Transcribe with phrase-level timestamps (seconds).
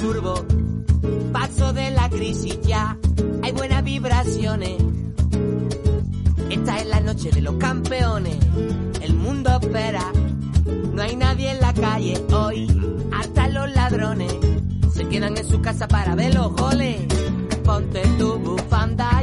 [0.00, 0.34] furbo,
[1.32, 2.96] paso de la crisis ya,
[3.42, 4.76] hay buenas vibraciones.
[6.50, 8.36] Esta es la noche de los campeones,
[9.02, 10.12] el mundo espera,
[10.92, 12.66] no hay nadie en la calle hoy,
[13.12, 14.34] hasta los ladrones
[14.98, 17.06] se quedan en su casa para ver los goles.
[17.64, 19.17] Ponte tu bufanda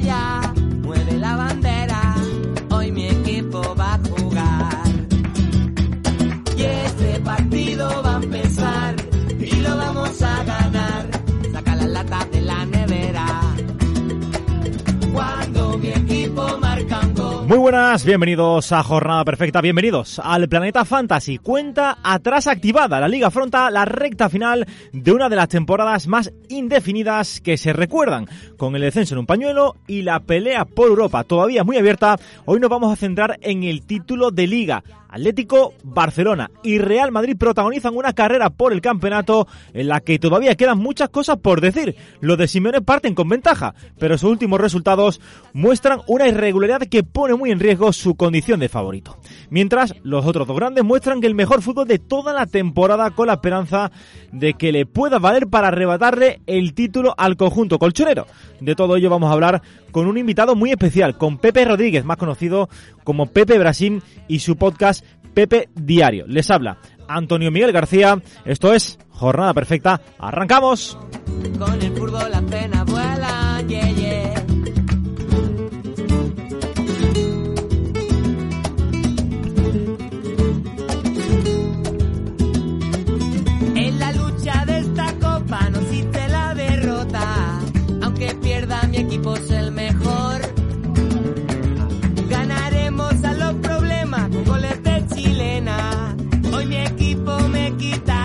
[17.56, 17.65] un gol.
[17.65, 21.40] Muy buenas, bienvenidos a Jornada Perfecta, bienvenidos al Planeta Fantasy.
[21.40, 26.32] Cuenta atrás activada, la Liga afronta la recta final de una de las temporadas más
[26.48, 28.28] indefinidas que se recuerdan,
[28.58, 32.20] con el descenso en un pañuelo y la pelea por Europa todavía muy abierta.
[32.46, 34.84] Hoy nos vamos a centrar en el título de Liga.
[35.16, 40.56] Atlético, Barcelona y Real Madrid protagonizan una carrera por el campeonato en la que todavía
[40.56, 41.96] quedan muchas cosas por decir.
[42.20, 45.22] Los de Simeone parten con ventaja, pero sus últimos resultados
[45.54, 49.18] muestran una irregularidad que pone muy en riesgo su condición de favorito.
[49.50, 53.28] Mientras, los otros dos grandes muestran que el mejor fútbol de toda la temporada con
[53.28, 53.92] la esperanza
[54.32, 58.28] de que le pueda valer para arrebatarle el título al conjunto colchonero.
[58.60, 62.18] De todo ello vamos a hablar con un invitado muy especial, con Pepe Rodríguez, más
[62.18, 62.70] conocido
[63.04, 66.26] como Pepe Brasil y su podcast Pepe Diario.
[66.28, 68.22] Les habla Antonio Miguel García.
[68.46, 70.02] Esto es Jornada Perfecta.
[70.18, 70.98] ¡Arrancamos!
[71.60, 72.32] Con el fútbol
[73.68, 74.05] yeah, yeah.
[89.34, 90.40] El mejor.
[92.30, 96.16] Ganaremos a los problemas con goles de chilena.
[96.54, 98.25] Hoy mi equipo me quita.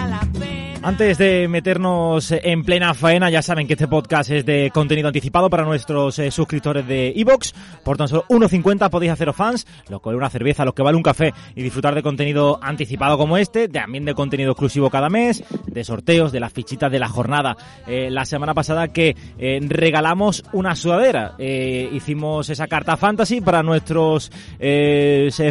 [0.83, 5.51] Antes de meternos en plena faena, ya saben que este podcast es de contenido anticipado
[5.51, 7.53] para nuestros eh, suscriptores de Evox.
[7.85, 10.97] Por tan solo 1,50 podéis haceros fans, lo que vale una cerveza, lo que vale
[10.97, 15.45] un café y disfrutar de contenido anticipado como este, también de contenido exclusivo cada mes,
[15.67, 17.59] de sorteos, de las fichitas de la jornada.
[17.87, 24.33] Eh, la semana pasada que eh, regalamos una sudadera, hicimos esa carta fantasy para nuestros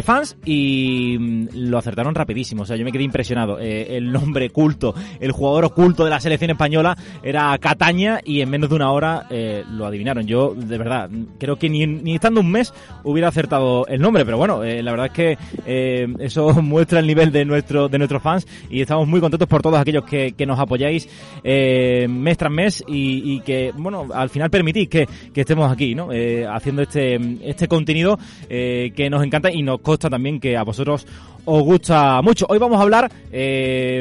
[0.02, 2.62] fans y mm, lo acertaron rapidísimo.
[2.64, 3.60] O sea, yo me quedé impresionado.
[3.60, 8.70] El nombre culto, el jugador oculto de la selección española era Cataña y en menos
[8.70, 10.26] de una hora eh, lo adivinaron.
[10.26, 12.72] Yo, de verdad, creo que ni, ni estando un mes
[13.04, 17.06] hubiera acertado el nombre, pero bueno, eh, la verdad es que eh, eso muestra el
[17.06, 20.46] nivel de, nuestro, de nuestros fans y estamos muy contentos por todos aquellos que, que
[20.46, 21.08] nos apoyáis
[21.42, 26.08] mes tras mes y, que, bueno, al final permitís que, que estemos aquí, ¿no?
[26.50, 31.06] Haciendo este, este contenido que nos encanta y nos consta también que a vosotros
[31.44, 32.46] os gusta mucho.
[32.48, 33.10] Hoy vamos a hablar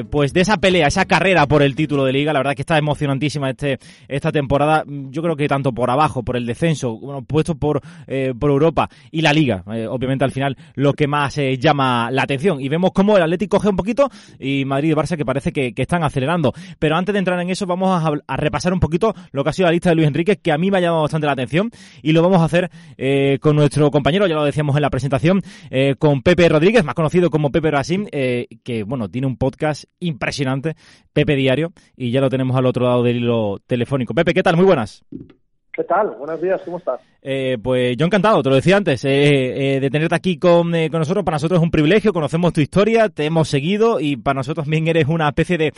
[0.09, 2.31] pues de esa pelea, esa carrera por el título de liga.
[2.31, 4.86] La verdad que está emocionantísima este, esta temporada.
[4.88, 8.90] Yo creo que tanto por abajo, por el descenso, bueno, puesto por, eh, por Europa
[9.12, 12.62] y la liga, eh, obviamente al final lo que más eh, llama la atención.
[12.62, 14.09] Y vemos cómo el Atlético coge un poquito
[14.40, 16.53] y Madrid y Barça que parece que, que están acelerando.
[16.78, 19.66] Pero antes de entrar en eso vamos a, repasar un poquito lo que ha sido
[19.66, 21.72] la lista de Luis Enrique, que a mí me ha llamado bastante la atención
[22.02, 25.42] y lo vamos a hacer eh, con nuestro compañero, ya lo decíamos en la presentación,
[25.98, 30.75] con Pepe Rodríguez, más conocido como Pepe Brasil, eh, que bueno, tiene un podcast impresionante,
[31.13, 34.13] Pepe Diario, y ya lo tenemos al otro lado del hilo telefónico.
[34.13, 34.56] Pepe, ¿qué tal?
[34.56, 35.04] Muy buenas.
[35.72, 36.10] ¿Qué tal?
[36.18, 37.00] Buenos días, ¿cómo estás?
[37.22, 40.90] Eh, pues yo encantado, te lo decía antes, eh, eh, de tenerte aquí con, eh,
[40.90, 41.24] con nosotros.
[41.24, 44.90] Para nosotros es un privilegio, conocemos tu historia, te hemos seguido y para nosotros también
[44.90, 45.72] eres una especie de,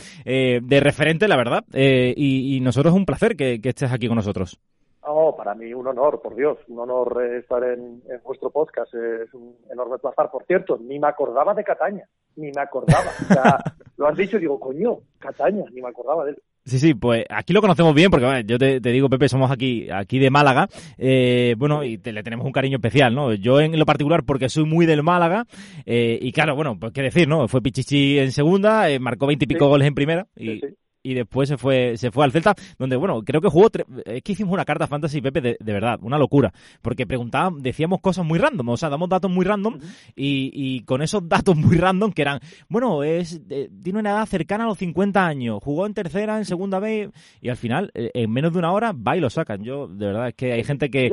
[0.60, 1.64] de referente, la verdad.
[1.72, 4.58] Y, y nosotros es un placer que, que estés aquí con nosotros.
[5.04, 8.94] Oh, para mí un honor, por Dios, un honor eh, estar en, en vuestro podcast,
[8.94, 10.26] eh, es un enorme placer.
[10.30, 13.10] Por cierto, ni me acordaba de Cataña, ni me acordaba.
[13.22, 13.58] O sea,
[13.96, 16.42] lo has dicho y digo, coño, Cataña, ni me acordaba de él.
[16.64, 20.20] Sí, sí, pues aquí lo conocemos bien porque yo te, digo, Pepe, somos aquí, aquí
[20.20, 23.34] de Málaga, eh, bueno, y le tenemos un cariño especial, ¿no?
[23.34, 25.46] Yo en lo particular porque soy muy del Málaga,
[25.86, 27.48] eh, y claro, bueno, pues qué decir, ¿no?
[27.48, 30.60] Fue Pichichi en segunda, eh, marcó veintipico goles en primera, y,
[31.02, 33.68] y después se fue se fue al Celta, donde, bueno, creo que jugó,
[34.04, 38.24] es que hicimos una carta fantasy, Pepe, de, verdad, una locura, porque preguntábamos, decíamos cosas
[38.24, 39.78] muy random, o sea, damos datos muy random,
[40.16, 43.40] y, y, con esos datos muy random que eran, bueno, es
[43.82, 47.10] tiene una edad cercana a los 50 años, jugó en tercera, en segunda vez,
[47.40, 49.62] y al final, eh, en menos de una hora, va y lo sacan.
[49.62, 51.12] Yo, de verdad, es que hay gente que...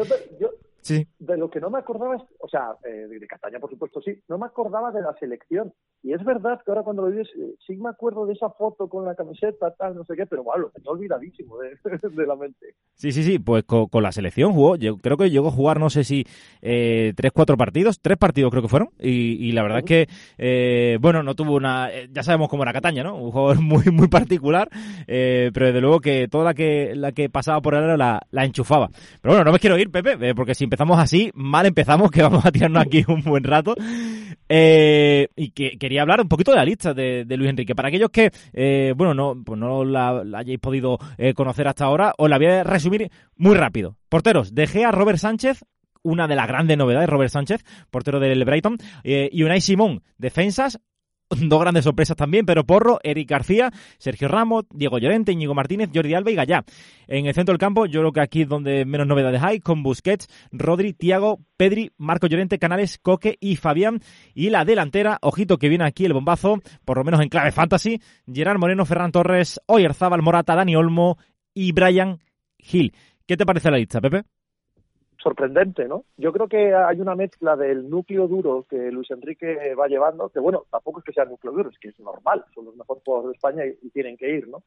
[0.84, 4.12] De lo que no me acordaba, es, o sea, eh, de Castaña, por supuesto, sí,
[4.28, 5.74] no me acordaba de la selección.
[6.02, 8.88] Y es verdad que ahora cuando lo dices, eh, sí me acuerdo de esa foto
[8.88, 12.76] con la camiseta, tal, no sé qué, pero bueno, tenía olvidadísimo de, la mente.
[12.94, 15.90] Sí, sí, sí, pues con, la selección jugó, yo creo que llegó a jugar, no
[15.90, 16.26] sé si
[16.62, 20.98] eh, tres, cuatro partidos, tres partidos creo que fueron, y, la verdad es que, eh,
[21.02, 23.18] bueno, no tuvo una, ya sabemos cómo era Cataña, ¿no?
[23.18, 24.70] Un jugador muy, muy particular,
[25.06, 28.90] pero desde luego que toda la que, la que pasaba por él la, la enchufaba.
[29.22, 32.46] Pero bueno, no me quiero ir, Pepe, porque si empezamos así, mal empezamos, que vamos
[32.46, 33.76] a tirarnos aquí un buen rato.
[34.50, 37.76] y que quería hablar un poquito de la lista de, Luis Enrique.
[37.76, 42.14] Para aquellos que, eh, bueno, no, pues no la, hayáis podido eh, conocer hasta ahora,
[42.18, 43.98] os la voy a resumir muy rápido.
[44.10, 45.64] Porteros, De Gea, Robert Sánchez,
[46.04, 50.80] una de las grandes novedades, Robert Sánchez, portero del Brighton, eh, y Unai Simón, defensas,
[51.30, 56.14] dos grandes sorpresas también, pero Porro, Eric García, Sergio Ramos, Diego Llorente, Íñigo Martínez, Jordi
[56.14, 56.66] Alba y Gallá.
[57.08, 59.84] En el centro del campo, yo creo que aquí es donde menos novedades hay, con
[59.84, 64.02] Busquets, Rodri, Tiago, Pedri, Marco Llorente, Canales, Coque y Fabián.
[64.34, 68.02] Y la delantera, ojito que viene aquí el bombazo, por lo menos en clave fantasy,
[68.32, 71.18] Gerard Moreno, Ferran Torres, Oyerzábal, Morata, Dani Olmo
[71.54, 72.20] y Brian
[72.58, 72.94] Hill.
[73.26, 74.24] ¿Qué te parece la lista, Pepe?
[75.22, 76.06] Sorprendente, ¿no?
[76.18, 80.40] Yo creo que hay una mezcla del núcleo duro que Luis Enrique va llevando, que
[80.40, 83.32] bueno, tampoco es que sea núcleo duro, es que es normal, son los mejores jugadores
[83.32, 84.64] de España y, tienen que ir, ¿no?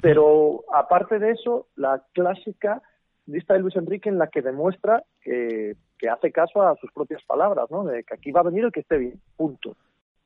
[0.00, 2.82] Pero aparte de eso, la clásica
[3.26, 7.22] lista de Luis Enrique en la que demuestra que, que hace caso a sus propias
[7.24, 7.84] palabras, ¿no?
[7.84, 9.76] De que aquí va a venir el que esté bien, punto.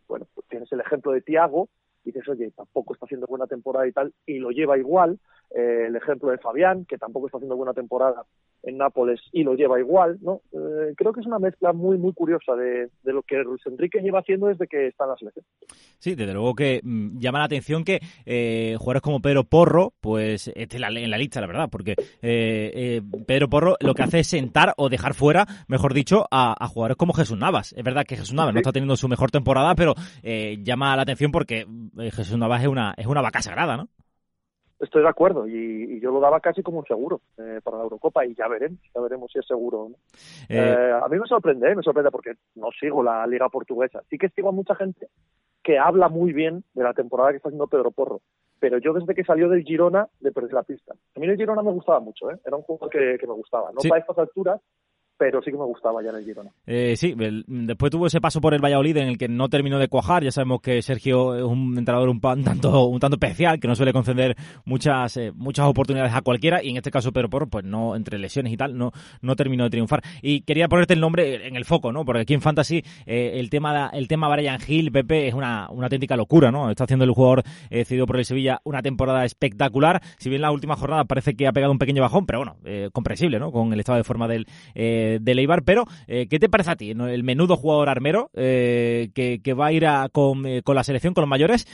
[0.08, 1.68] Bueno, pues tienes el ejemplo de Tiago,
[2.04, 5.18] dices, oye, tampoco está haciendo buena temporada y tal, y lo lleva igual.
[5.50, 8.24] Eh, el ejemplo de Fabián, que tampoco está haciendo buena temporada
[8.62, 10.42] en Nápoles y lo lleva igual, ¿no?
[10.52, 14.20] Eh, creo que es una mezcla muy, muy curiosa de, lo que Luis Enrique lleva
[14.20, 15.44] haciendo desde que está en la selección.
[15.98, 20.48] Sí, desde luego que mm, llama la atención que eh, jugadores como Pedro Porro, pues
[20.54, 24.74] esté en la, lista, la verdad, porque eh, Pedro Porro lo que hace es sentar
[24.76, 27.72] o dejar fuera, mejor dicho, a, jugadores como Jesús Navas.
[27.76, 31.30] Es verdad que Jesús Navas no está teniendo su mejor temporada, pero llama la atención
[31.30, 31.66] porque
[32.12, 33.88] Jesús Navas es una, es una vaca sagrada, ¿no?
[34.80, 38.24] Estoy de acuerdo y, yo lo daba casi como un seguro eh, para la Eurocopa
[38.24, 39.90] y ya veremos, ya veremos si es seguro.
[40.48, 44.02] Eh, eh, a mí me sorprende, me sorprende porque no sigo la liga portuguesa.
[44.08, 45.08] Sí que sigo a mucha gente
[45.64, 48.20] que habla muy bien de la temporada que está haciendo Pedro Porro,
[48.60, 50.94] pero yo desde que salió del Girona le perdí la pista.
[51.16, 53.70] A mí el Girona me gustaba mucho, era un juego que, me gustaba.
[53.72, 54.60] No para estas alturas,
[55.18, 56.50] pero sí que me gustaba ya en el Girona.
[56.64, 59.88] Eh, sí, después tuvo ese paso por el Valladolid en el que no terminó de
[59.88, 60.22] cuajar.
[60.22, 63.92] Ya sabemos que Sergio es un entrenador un, tanto un tanto especial, que no suele
[63.92, 67.96] conceder muchas eh, muchas oportunidades a cualquiera y en este caso Pedro Porro, pues no
[67.96, 70.02] entre lesiones y tal, no no terminó de triunfar.
[70.22, 72.04] Y quería ponerte el nombre en el foco, ¿no?
[72.04, 75.86] Porque aquí en Fantasy eh, el tema el tema Brian Hill, Pepe, es una, una
[75.86, 76.70] auténtica locura, ¿no?
[76.70, 80.00] Está haciendo el jugador eh, cedido por el Sevilla una temporada espectacular.
[80.18, 82.56] Si bien la última jornada parece que ha pegado un pequeño bajón, pero bueno,
[82.92, 83.50] comprensible, ¿no?
[83.50, 84.46] Con el estado de forma del
[85.20, 86.90] de Leibar, pero eh, ¿qué te parece a ti?
[86.90, 91.22] El menudo jugador armero eh, que, va a ir con, eh, con, la selección, con
[91.22, 91.66] los mayores.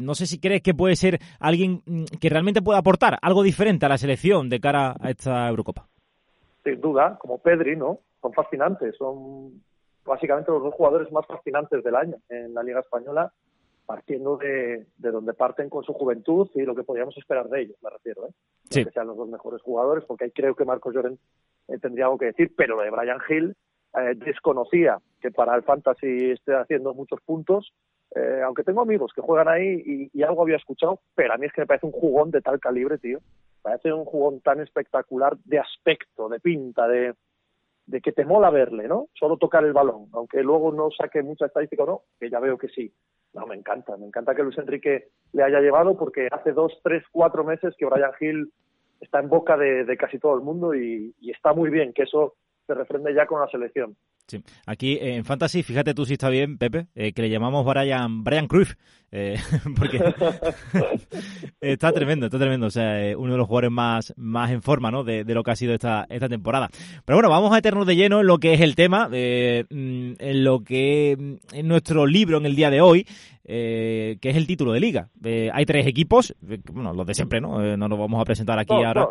[0.00, 3.86] no sé si crees que puede ser alguien mm, que realmente pueda aportar algo diferente
[3.86, 5.86] a la selección de cara a esta Eurocopa.
[6.64, 8.00] Sin duda, como Pedri, ¿no?
[8.20, 9.62] Son fascinantes, son
[10.04, 13.32] básicamente los dos jugadores más fascinantes del año en la Liga Española
[13.86, 17.76] partiendo de, de, donde parten con su juventud y lo que podríamos esperar de ellos,
[17.82, 18.32] me refiero, ¿eh?
[18.68, 21.20] que sean los dos mejores jugadores, porque ahí creo que Marcos Llorent
[21.68, 23.56] eh, tendría algo que decir, pero lo de Brian Hill
[23.94, 27.72] eh, desconocía que para el Fantasy esté haciendo muchos puntos,
[28.14, 31.52] eh, aunque tengo amigos que juegan ahí y, algo había escuchado, pero a mí es
[31.52, 33.20] que me parece un jugón de tal calibre, tío.
[33.62, 37.14] Parece un jugón tan espectacular de aspecto, de pinta, de,
[37.86, 39.08] de que te mola verle, ¿no?
[39.14, 42.58] Solo tocar el balón, aunque luego no saque mucha estadística o no, que ya veo
[42.58, 42.92] que sí.
[43.36, 47.04] No, me encanta, me encanta que Luis Enrique le haya llevado porque hace dos, tres,
[47.12, 48.50] cuatro meses que Brian Hill
[48.98, 52.34] está en boca de, casi todo el mundo y, está muy bien que eso
[52.66, 53.96] se refrende ya con la selección.
[54.26, 54.42] Sí.
[54.66, 58.48] Aquí en Fantasy, fíjate tú si está bien, Pepe, eh, que le llamamos Brian, Brian
[58.48, 58.74] Cruyff,
[59.12, 59.36] eh,
[59.78, 60.00] porque
[61.60, 62.66] está tremendo, está tremendo.
[62.66, 65.04] O sea, eh, uno de los jugadores más, más en forma ¿no?
[65.04, 66.68] de, lo que ha sido esta, esta temporada.
[67.04, 69.12] Pero bueno, vamos a meternos de lleno en lo que es el tema, mm,
[70.18, 73.06] en lo que mm, en nuestro libro en el día de hoy,
[73.44, 75.08] que es el título de liga.
[75.52, 76.34] hay tres equipos,
[76.72, 77.76] bueno, los de siempre, ¿no?
[77.76, 79.06] no nos vamos a presentar aquí ahora.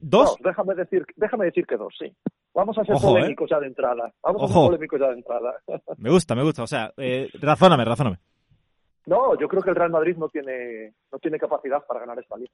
[0.00, 0.36] Dos.
[0.42, 2.12] déjame decir, déjame decir que dos, sí.
[2.54, 4.12] Vamos a ser polémicos ya de entrada.
[4.22, 5.54] Vamos a ser polémicos ya de entrada.
[5.98, 6.62] me gusta, me gusta.
[6.62, 8.18] O sea, eh, razóname, razóname.
[9.06, 12.36] No, yo creo que el Real Madrid no tiene, no tiene capacidad para ganar esta
[12.36, 12.52] liga.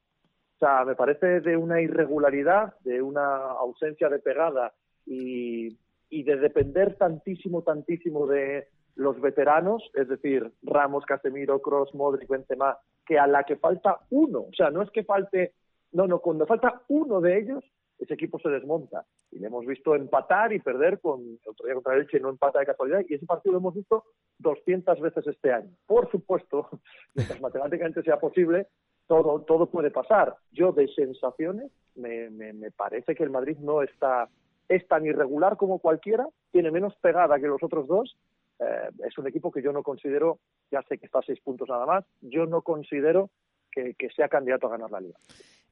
[0.56, 4.72] O sea, me parece de una irregularidad, de una ausencia de pegada
[5.04, 5.76] y,
[6.10, 12.76] y de depender tantísimo, tantísimo de los veteranos, es decir, Ramos, Casemiro, Cross, Modric, Benzema,
[13.06, 15.52] que a la que falta uno, o sea, no es que falte,
[15.92, 17.64] no, no, cuando falta uno de ellos,
[17.98, 19.04] ese equipo se desmonta.
[19.30, 22.60] Y le hemos visto empatar y perder con el otro día contra Elche, no empata
[22.60, 24.04] de casualidad, y ese partido lo hemos visto
[24.38, 25.70] 200 veces este año.
[25.86, 26.68] Por supuesto,
[27.14, 28.68] mientras matemáticamente sea posible,
[29.06, 30.36] todo, todo puede pasar.
[30.52, 34.28] Yo, de sensaciones, me, me, parece que el Madrid no está
[34.68, 38.18] es tan irregular como cualquiera, tiene menos pegada que los otros dos.
[38.60, 40.40] Eh, es un equipo que yo no considero,
[40.70, 43.30] ya sé que está a seis puntos nada más, yo no considero
[43.70, 45.16] que sea candidato a ganar la liga.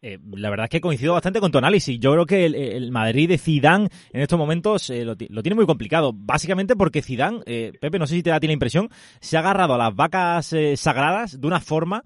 [0.06, 1.98] Eh, la verdad es que coincido bastante con tu análisis.
[1.98, 6.12] Yo creo que el, Madrid de Zidane en estos momentos eh, lo, tiene muy complicado.
[6.14, 8.88] Básicamente porque Zidane, eh, Pepe, no sé si te da ti la impresión,
[9.20, 12.04] se ha agarrado a las vacas sagradas de una forma...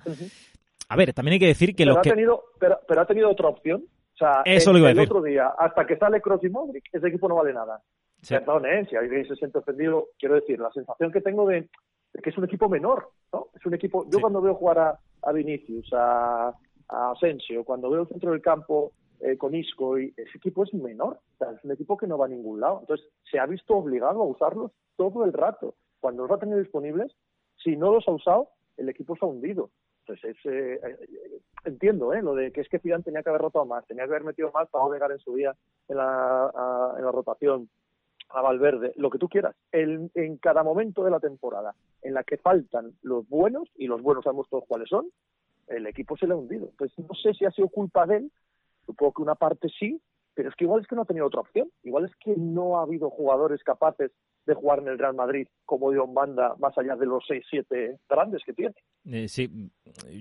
[0.89, 3.85] A ver, también hay que decir que pero ha Tenido, pero, ha tenido otra opción.
[4.15, 7.37] O sea, Eso el, otro día, hasta que sale Kroos y Modric, ese equipo no
[7.37, 7.81] vale nada.
[8.27, 8.87] Perdón, ¿eh?
[8.89, 11.69] Si alguien se siente ofendido, quiero decir, la sensación que tengo de,
[12.23, 13.49] que es un equipo menor, ¿no?
[13.55, 14.05] Es un equipo...
[14.11, 16.53] Yo cuando veo jugar a, a Vinicius, a
[16.91, 20.75] a Asensio, cuando veo el centro del campo eh, con Isco, y ese equipo es
[20.75, 22.81] menor, es un equipo que no va a ningún lado.
[22.81, 25.75] Entonces, se ha visto obligado a usarlos todo el rato.
[26.01, 27.13] Cuando los ha tenido disponibles,
[27.63, 29.71] si no los ha usado, el equipo se ha hundido.
[30.07, 32.23] Entonces, eh, eh, entiendo ¿eh?
[32.23, 34.51] lo de que es que Zidane tenía que haber rotado más, tenía que haber metido
[34.53, 35.55] más para llegar en su día
[35.89, 37.69] en la, en la rotación
[38.31, 42.37] a Valverde, lo que tú quieras, en cada momento de la temporada en la que
[42.39, 45.09] faltan los buenos, y los buenos sabemos todos cuáles son,
[45.71, 46.69] el equipo se le ha hundido.
[46.71, 48.33] Entonces, no sé si ha sido culpa de él,
[48.87, 50.01] supongo que una parte sí,
[50.35, 51.71] pero es que igual es que no ha tenido otra opción.
[51.83, 54.11] Igual es que no ha habido jugadores capaces
[54.51, 58.43] de jugar en el Real Madrid como Dion Banda, más allá de los 6-7 grandes
[58.45, 58.75] que tiene.
[59.05, 59.49] Eh, sí,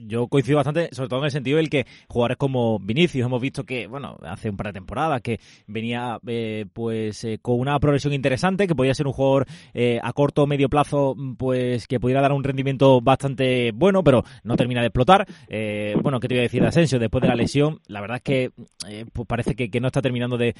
[0.05, 3.63] yo coincido bastante, sobre todo en el sentido del que jugadores como Vinicius, hemos visto
[3.63, 8.13] que, bueno, hace un par de temporadas que venía eh, pues eh, con una progresión
[8.13, 9.47] interesante, que podía ser un jugador
[10.03, 14.55] a corto o medio plazo, pues que pudiera dar un rendimiento bastante bueno, pero no
[14.55, 15.25] termina de explotar.
[16.03, 16.99] bueno, ¿qué te voy a decir de Asensio?
[16.99, 18.51] Después de la lesión, la verdad es que
[19.13, 20.53] pues parece que, no está terminando de,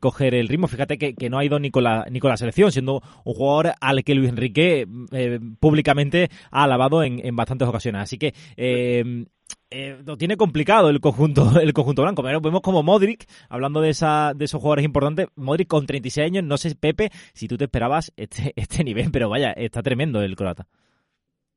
[0.00, 0.66] coger el ritmo.
[0.66, 3.72] Fíjate que, no ha ido ni con, la, ni con la selección, siendo un jugador
[3.80, 4.86] al que Luis Enrique
[5.60, 8.02] públicamente ha alabado en, en bastantes ocasiones.
[8.02, 9.24] Así que eh,
[9.74, 12.22] eh, lo tiene complicado el conjunto el conjunto blanco.
[12.22, 16.44] Pero vemos como Modric, hablando de, esa, de esos jugadores importantes, Modric con 36 años,
[16.44, 20.36] no sé, Pepe, si tú te esperabas este, este nivel, pero vaya, está tremendo el
[20.36, 20.66] croata.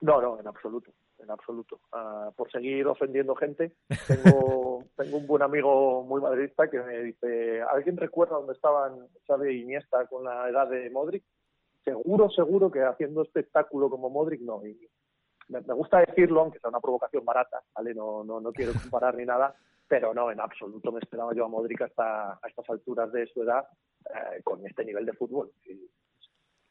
[0.01, 1.79] No, no, en absoluto, en absoluto.
[1.91, 3.73] Ah, por seguir ofendiendo gente,
[4.07, 9.51] tengo, tengo un buen amigo muy madridista que me dice, ¿alguien recuerda dónde estaban Xavi
[9.51, 11.23] y Iniesta con la edad de Modric?
[11.85, 14.65] Seguro, seguro que haciendo espectáculo como Modric no.
[14.65, 14.89] Y
[15.49, 17.93] me, gusta decirlo, aunque sea una provocación barata, ¿vale?
[17.93, 19.55] No, no, no quiero comparar ni nada,
[19.87, 23.43] pero no, en absoluto me esperaba yo a Modric hasta a estas alturas de su
[23.43, 23.67] edad
[24.09, 25.51] eh, con este nivel de fútbol.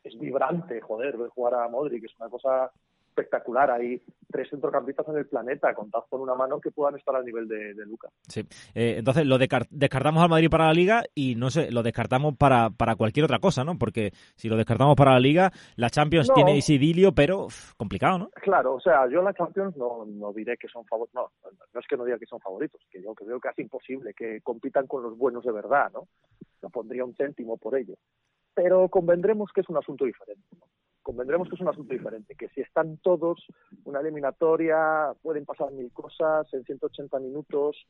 [0.03, 2.73] es vibrante, joder, ver jugar a Modric, es una cosa
[3.15, 3.71] espectacular.
[3.71, 7.47] Hay tres centrocampistas en el planeta, contados con una mano que puedan estar al nivel
[7.47, 8.11] de, Lucas.
[8.29, 8.41] Sí.
[8.75, 12.71] Eh, entonces, lo descartamos al Madrid para la Liga y no sé, lo descartamos para,
[12.71, 13.79] para cualquier otra cosa, ¿no?
[13.79, 18.31] Porque si lo descartamos para la Liga, la Champions tiene ese idilio, pero complicado, ¿no?
[18.31, 21.87] Claro, o sea, yo la Champions no, no diré que son favoritos, no, no es
[21.87, 25.03] que no diga que son favoritos, que yo creo que es imposible que compitan con
[25.03, 26.09] los buenos de verdad, ¿no?
[26.63, 27.95] No pondría un céntimo por ello.
[28.55, 30.47] Pero convendremos que es un asunto diferente.
[30.59, 30.67] ¿no?
[31.05, 33.47] Convendremos que es un asunto diferente, que si están todos,
[33.85, 37.87] una eliminatoria, pueden pasar mil cosas en 180 minutos,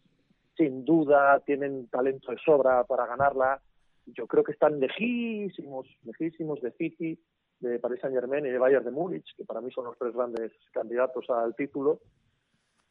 [0.56, 3.62] sin duda tienen talento de sobra para ganarla.
[4.06, 7.18] Yo creo que están lejísimos, lejísimos de City,
[7.60, 10.12] de Paris Saint Germain y de Bayern de Múnich, que para mí son los tres
[10.12, 12.00] grandes candidatos al título.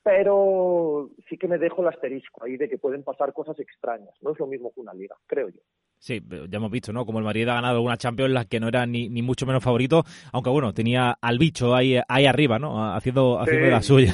[0.02, 4.16] Pero sí que me dejo el asterisco ahí de que pueden pasar cosas extrañas.
[4.22, 5.62] No es lo mismo que una liga, creo yo.
[6.04, 7.06] Sí, ya hemos visto, ¿no?
[7.06, 9.64] Como el Madrid ha ganado algunas Champions las que no eran ni, ni mucho menos
[9.64, 12.94] favorito, aunque bueno, tenía al bicho ahí, ahí arriba, ¿no?
[12.94, 14.14] Haciendo, haciendo la suya.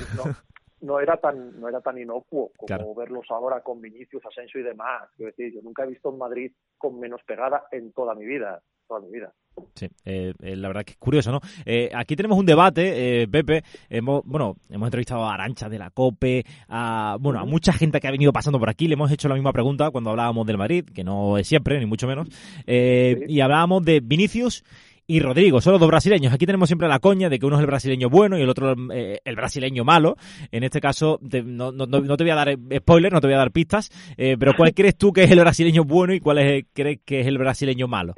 [0.81, 5.09] no era tan no era tan inocuo como verlos ahora con Vinicius, Asensio y demás.
[5.17, 8.61] Quiero decir, yo nunca he visto un Madrid con menos pegada en toda mi vida,
[8.87, 9.33] toda mi vida.
[9.75, 11.41] Sí, eh, eh, la verdad que es curioso, ¿no?
[11.65, 13.63] Eh, aquí tenemos un debate, Pepe.
[13.89, 18.07] Hemos, bueno, hemos entrevistado a Arancha de la COPE, a, bueno, a mucha gente que
[18.07, 18.87] ha venido pasando por aquí.
[18.87, 21.85] Le hemos hecho la misma pregunta cuando hablábamos del Madrid, que no es siempre, ni
[21.85, 22.27] mucho menos.
[22.65, 24.63] Y hablábamos de Vinicius
[25.09, 26.31] y Rodrigo, solo dos brasileños.
[26.31, 28.75] Aquí tenemos siempre la coña de que uno es el brasileño bueno y el otro
[28.93, 30.17] eh, el brasileño malo.
[30.51, 33.39] En este caso, no, no, no, te voy a dar spoiler, no te voy a
[33.39, 36.65] dar pistas, eh, pero ¿cuál crees tú que es el brasileño bueno y cuál es,
[36.73, 38.13] crees que es el brasileño malo?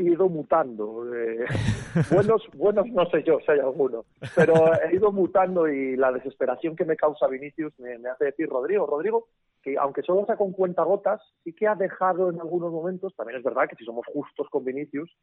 [0.00, 1.14] He ido mutando.
[1.14, 1.44] Eh,
[2.10, 6.74] buenos, buenos no sé yo si hay alguno, pero he ido mutando y la desesperación
[6.74, 8.86] que me causa Vinicius me, me hace decir Rodrigo.
[8.86, 9.28] Rodrigo,
[9.62, 13.44] que aunque solo sea con cuentagotas, sí que ha dejado en algunos momentos, también es
[13.44, 15.14] verdad que si somos justos con Vinicius,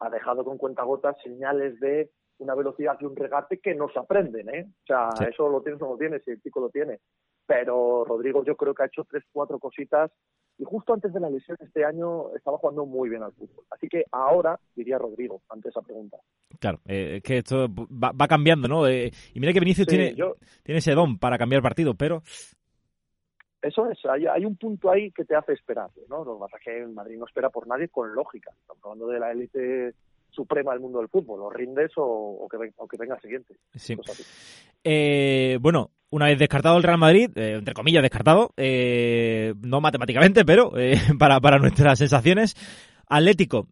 [0.00, 4.48] ha dejado con cuentagotas señales de una velocidad y un regate que no se aprenden,
[4.48, 4.66] ¿eh?
[4.82, 6.98] O sea, eso lo tienes o no lo tienes, si el chico lo tiene.
[7.46, 10.10] Pero Rodrigo yo creo que ha hecho tres, cuatro cositas
[10.58, 13.64] y justo antes de la lesión este año estaba jugando muy bien al fútbol.
[13.70, 16.18] Así que ahora diría Rodrigo ante esa pregunta.
[16.58, 18.86] Claro, eh, es que esto va, cambiando, ¿no?
[18.88, 20.14] Eh, y mira que Vinicius tiene,
[20.62, 22.22] tiene ese don para cambiar partido, pero
[23.62, 26.24] eso es, hay, hay, un punto ahí que te hace esperar, ¿no?
[26.24, 28.52] Lo que pasa es que en Madrid no espera por nadie con lógica.
[28.60, 29.94] Estamos hablando de la élite
[30.30, 33.56] suprema del mundo del fútbol, o rindes o, que, venga el siguiente.
[33.74, 33.96] Sí.
[34.84, 40.44] Eh, bueno, una vez descartado el Real Madrid, eh, entre comillas descartado, eh, no matemáticamente,
[40.44, 40.72] pero
[41.18, 42.56] para, para nuestras sensaciones,
[43.06, 43.68] Atlético,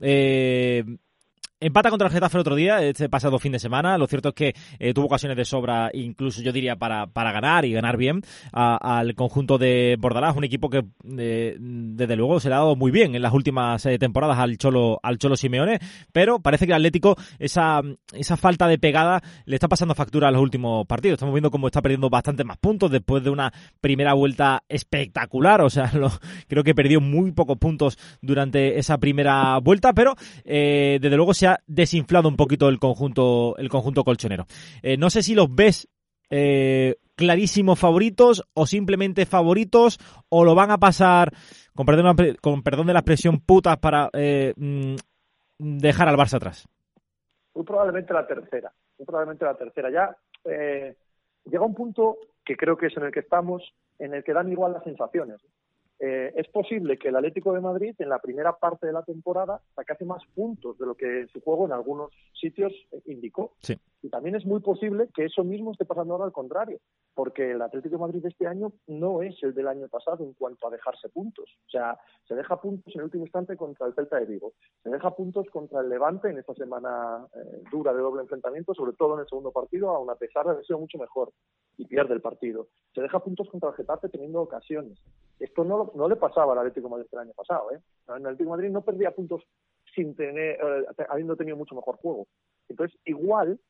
[1.58, 3.96] Empata contra el Getafe el otro día, este pasado fin de semana.
[3.96, 7.64] Lo cierto es que eh, tuvo ocasiones de sobra, incluso yo diría, para, para ganar
[7.64, 8.20] y ganar bien
[8.52, 10.84] al conjunto de Bordalás, un equipo que
[11.16, 14.58] eh, desde luego se le ha dado muy bien en las últimas eh, temporadas al
[14.58, 15.78] Cholo, al Cholo Simeone,
[16.12, 17.80] pero parece que el Atlético, esa,
[18.12, 21.14] esa falta de pegada le está pasando factura a los últimos partidos.
[21.14, 25.62] Estamos viendo cómo está perdiendo bastante más puntos después de una primera vuelta espectacular.
[25.62, 25.90] O sea,
[26.48, 32.28] creo que perdió muy pocos puntos durante esa primera vuelta, pero desde luego se desinflado
[32.28, 34.46] un poquito el conjunto, el conjunto colchonero.
[34.82, 35.88] Eh, no sé si los ves
[36.30, 39.98] eh, clarísimos favoritos o simplemente favoritos
[40.28, 41.32] o lo van a pasar,
[41.74, 44.96] con perdón, con perdón de la expresión, putas para eh, mm,
[45.58, 46.68] dejar al Barça atrás.
[47.54, 49.90] Muy probablemente la tercera, muy probablemente la tercera.
[49.90, 53.62] Ya llega un punto que creo que es en el que estamos,
[53.98, 55.40] en el que dan igual las sensaciones.
[55.98, 59.60] Eh, es posible que el Atlético de Madrid en la primera parte de la temporada
[59.74, 62.72] sacase más puntos de lo que su juego en algunos sitios
[63.06, 63.54] indicó.
[64.02, 66.78] Y también es muy posible que eso mismo esté pasando ahora al contrario,
[67.14, 70.66] porque el Atlético Madrid de este año no es el del año pasado en cuanto
[70.66, 71.50] a dejarse puntos.
[71.66, 74.90] O sea, se deja puntos en el último instante contra el Celta de Vigo, se
[74.90, 79.14] deja puntos contra el Levante en esta semana eh, dura de doble enfrentamiento, sobre todo
[79.14, 81.32] en el segundo partido, aun a pesar de haber sido mucho mejor,
[81.76, 82.68] y pierde el partido.
[82.94, 84.98] Se deja puntos contra el Getafe teniendo ocasiones.
[85.38, 87.70] Esto no, no le pasaba al Atlético Madrid el año pasado.
[87.72, 87.80] ¿eh?
[88.08, 89.42] El Atlético Madrid no perdía puntos
[89.94, 92.26] sin tener, eh, habiendo tenido mucho mejor juego.
[92.68, 93.60] Entonces, igual,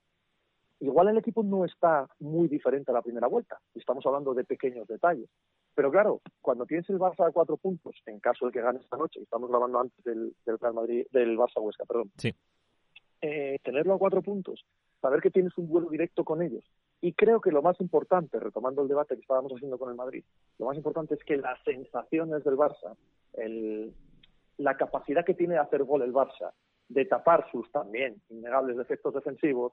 [0.80, 3.58] igual el equipo no está muy diferente a la primera vuelta.
[3.74, 5.28] Estamos hablando de pequeños detalles.
[5.74, 8.96] Pero claro, cuando tienes el Barça a cuatro puntos, en caso de que gane esta
[8.96, 12.10] noche, estamos grabando antes del, del Real Madrid, del Barça Huesca, perdón.
[12.16, 12.34] Sí.
[13.20, 14.64] Eh, tenerlo a cuatro puntos,
[15.00, 16.64] saber que tienes un vuelo directo con ellos.
[17.00, 20.24] Y creo que lo más importante, retomando el debate que estábamos haciendo con el Madrid,
[20.58, 22.96] lo más importante es que las sensaciones del Barça,
[23.34, 23.92] el,
[24.58, 26.52] la capacidad que tiene de hacer gol el Barça,
[26.88, 29.72] de tapar sus también innegables defectos defensivos,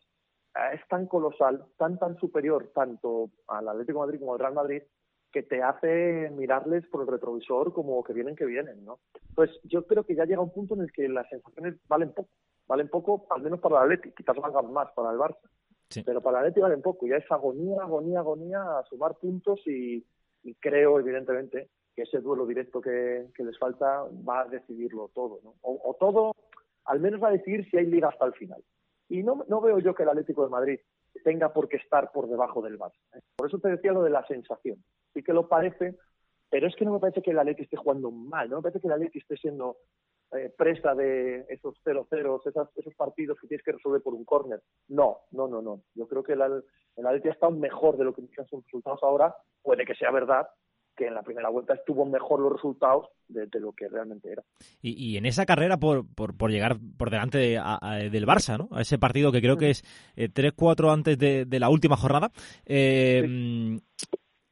[0.74, 4.84] es tan colosal, tan tan superior tanto al Atlético de Madrid como al Real Madrid,
[5.32, 9.00] que te hace mirarles por el retrovisor como que vienen que vienen, ¿no?
[9.34, 12.30] Pues yo creo que ya llega un punto en el que las sensaciones valen poco
[12.68, 15.50] valen poco, al menos para el Atleti, quizás valgan más para el Barça.
[16.06, 20.04] Pero para el Atleti valen poco, ya es agonía, agonía, agonía a sumar puntos y,
[20.60, 25.56] creo, evidentemente, que ese duelo directo que, les falta va a decidirlo todo, ¿no?
[25.62, 26.34] O, todo,
[26.86, 28.64] al menos va a decidir si hay liga hasta el final.
[29.14, 30.80] Y no, no veo yo que el Atlético de Madrid
[31.24, 32.98] tenga por qué estar por debajo del Barça.
[33.14, 33.20] ¿eh?
[33.36, 34.84] Por eso te decía lo de la sensación.
[35.14, 36.00] Sí que lo parece,
[36.50, 38.82] pero es que no me parece que el Atleti esté jugando mal, no me parece
[38.82, 39.78] que el Atleti esté siendo
[40.32, 44.64] eh, presa de esos 0-0, esos partidos que tienes que resolver por un córner.
[44.88, 45.84] No, no, no, no.
[45.94, 46.42] Yo creo que el,
[46.96, 49.36] el Atleti ha estado mejor de lo que indican sus resultados ahora.
[49.62, 50.48] Puede que sea verdad
[50.96, 54.44] que en la primera vuelta estuvo mejor los resultados de, lo que realmente era.
[54.82, 58.70] Y, en esa carrera por, por, llegar por delante del Barça, ¿no?
[58.76, 59.84] A ese partido que creo que es
[60.16, 62.32] eh, 3-4 antes de, la última jornada.
[62.66, 63.80] Eh,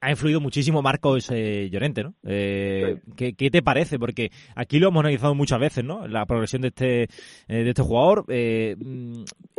[0.04, 2.16] ha influido muchísimo Marcos eh, Llorente, ¿no?
[2.24, 4.00] Eh, ¿qué, te parece?
[4.00, 6.08] Porque aquí lo hemos analizado muchas veces, ¿no?
[6.08, 7.08] La progresión de este,
[7.48, 8.26] de este jugador.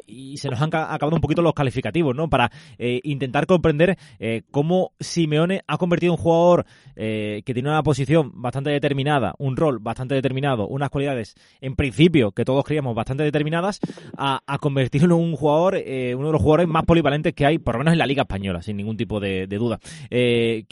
[0.06, 2.28] Y se nos han acabado un poquito los calificativos, ¿no?
[2.28, 8.30] Para eh, intentar comprender eh, cómo Simeone ha convertido un jugador que tiene una posición
[8.34, 13.80] bastante determinada, un rol bastante determinado, unas cualidades, en principio, que todos creíamos bastante determinadas,
[14.16, 17.78] a, convertirlo en un jugador, uno de los jugadores más polivalentes que hay, por lo
[17.80, 19.78] menos en la Liga Española, sin ningún tipo de, duda.
[20.10, 20.66] ¿qué,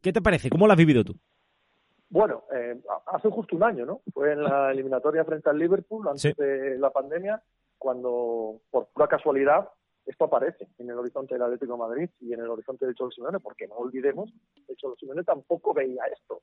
[0.00, 0.48] ¿Qué te parece?
[0.48, 1.16] ¿Cómo lo has vivido tú?
[2.08, 4.02] Bueno, eh, hace justo un año, ¿no?
[4.12, 7.42] Fue en la eliminatoria frente al Liverpool, antes de la pandemia,
[7.78, 9.68] cuando, por pura casualidad,
[10.04, 13.10] esto aparece en el horizonte del Atlético de Madrid y en el horizonte de Cholo
[13.10, 16.42] Simeone, porque no olvidemos, de Cholo Simeone tampoco veía esto.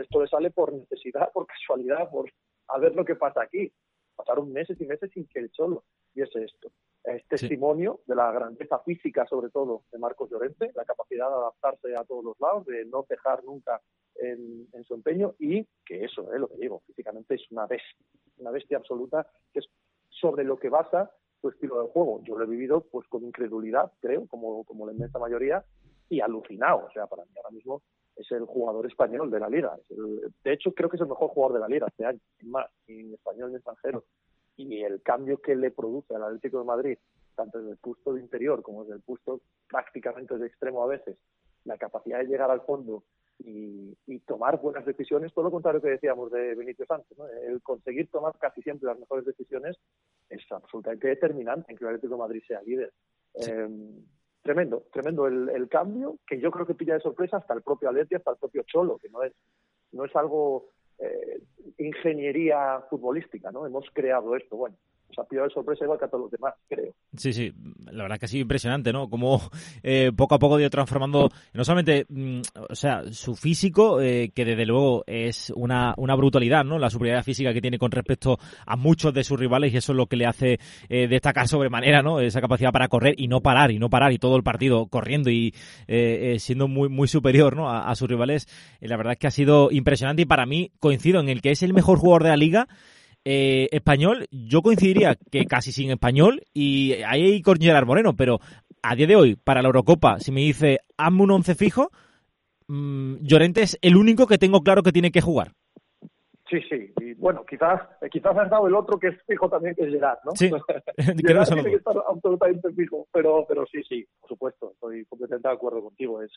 [0.00, 2.30] esto le sale por necesidad, por casualidad, por
[2.68, 3.72] a ver lo que pasa aquí.
[4.16, 5.84] Pasaron meses y meses sin que el Cholo
[6.14, 6.72] viese esto.
[7.04, 11.94] Es testimonio de la grandeza física, sobre todo, de Marcos Llorente, la capacidad de adaptarse
[11.94, 13.80] a todos los lados, de no cejar nunca
[14.16, 18.06] en, su empeño y que eso, eh, lo que digo, físicamente es una bestia,
[18.38, 19.68] una bestia absoluta, que es
[20.20, 22.22] sobre lo que basa su estilo de juego.
[22.24, 25.64] Yo lo he vivido pues con incredulidad, creo, como, como la inmensa mayoría,
[26.08, 26.86] y alucinado.
[26.86, 27.82] O sea, para mí ahora mismo
[28.16, 29.76] es el jugador español de la liga.
[30.44, 33.00] de hecho, creo que es el mejor jugador de la liga este año, más, ni
[33.00, 34.04] en español ni extranjero.
[34.56, 36.98] Y el cambio que le produce al Atlético de Madrid,
[37.34, 41.18] tanto desde el puesto de interior como desde el puesto prácticamente de extremo a veces,
[41.64, 43.02] la capacidad de llegar al fondo
[43.38, 47.16] y, tomar buenas decisiones, todo lo contrario que decíamos de Benito Sánchez.
[47.46, 49.76] El conseguir tomar casi siempre las mejores decisiones
[50.28, 52.92] es absolutamente determinante en que el Atlético de Madrid sea líder.
[53.34, 54.04] Em,
[54.42, 58.16] tremendo, tremendo el, cambio, que yo creo que pilla de sorpresa hasta el propio Atleti,
[58.16, 59.32] hasta el propio Cholo, que no es,
[59.92, 61.40] no es algo eh,
[61.78, 63.66] ingeniería futbolística, ¿no?
[63.66, 64.56] Hemos creado esto.
[64.56, 64.76] Bueno,
[65.18, 66.92] ha pillado de sorpresa igual que a todos los demás, creo.
[67.16, 67.52] Sí, sí,
[67.90, 69.08] la verdad que ha sido impresionante, ¿no?
[69.08, 69.40] Como
[69.82, 74.30] eh, poco a poco ha ido transformando, no solamente, mm, o sea, su físico, eh,
[74.34, 76.78] que desde luego es una, una brutalidad, ¿no?
[76.78, 79.96] La superioridad física que tiene con respecto a muchos de sus rivales y eso es
[79.96, 82.20] lo que le hace eh, destacar sobremanera, ¿no?
[82.20, 85.30] Esa capacidad para correr y no parar, y no parar, y todo el partido corriendo
[85.30, 85.54] y
[86.38, 87.70] siendo muy, muy superior, ¿no?
[87.70, 88.46] A, a sus rivales.
[88.80, 91.62] la verdad es que ha sido impresionante y para mí coincido en el que es
[91.62, 92.68] el mejor jugador de la liga
[93.28, 98.38] eh, español, yo coincidiría que casi sin español y ahí hay con Gerard Moreno, pero
[98.82, 101.90] a día de hoy, para la Eurocopa, si me dice hazme un once fijo,
[102.68, 105.54] mmm, Llorente es el único que tengo claro que tiene que jugar.
[106.48, 106.92] Sí, sí.
[107.00, 107.80] Y bueno, quizás,
[108.12, 110.30] quizás has dado el otro que es fijo también, que es Gerard, ¿no?
[110.36, 110.48] Sí.
[111.26, 115.54] Gerard tiene que estar absolutamente fijo, pero, pero sí, sí, por supuesto, estoy completamente de
[115.54, 116.22] acuerdo contigo.
[116.22, 116.30] Es,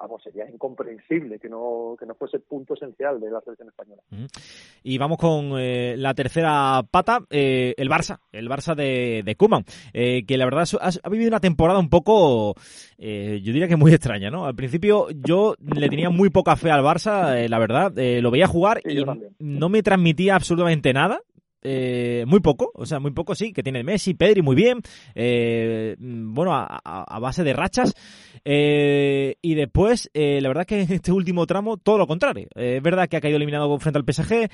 [0.00, 4.02] vamos, sería incomprensible que no, que no fuese punto esencial de la selección española.
[4.82, 9.64] Y vamos con eh, la tercera pata, eh, el Barça, el Barça de, de Koeman,
[9.92, 12.54] eh, que la verdad ha, vivido una temporada un poco,
[12.98, 14.46] yo diría que muy extraña, ¿no?
[14.46, 18.80] Al principio yo le tenía muy poca fe al Barça, la verdad, lo veía jugar
[18.84, 19.04] y
[19.38, 21.20] no me transmitía absolutamente nada,
[21.62, 24.80] eh, muy poco, o sea, muy poco sí, que tiene Messi, Pedri muy bien,
[25.14, 27.94] eh, bueno, a, base de rachas.
[28.44, 32.48] Eh, y después, la verdad que en este último tramo, todo lo contrario.
[32.54, 34.48] es verdad que ha caído eliminado frente al PSG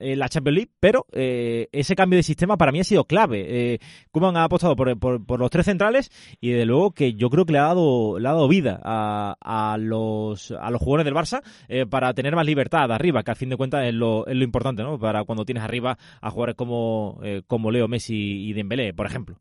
[0.00, 3.78] la Champions League, pero ese cambio de sistema para mí ha sido clave.
[4.10, 7.58] Kuman ha apostado por, los tres centrales y de luego que yo creo que le
[7.58, 11.42] ha dado, le ha dado vida a, los, a los jugadores del Barça
[11.90, 14.82] para tener más libertad arriba, que al fin de cuentas es lo, es lo importante.
[14.98, 19.06] Para cuando tienes arriba arriba a jugadores como, eh, como Leo Messi y Dembélé, por
[19.06, 19.36] ejemplo.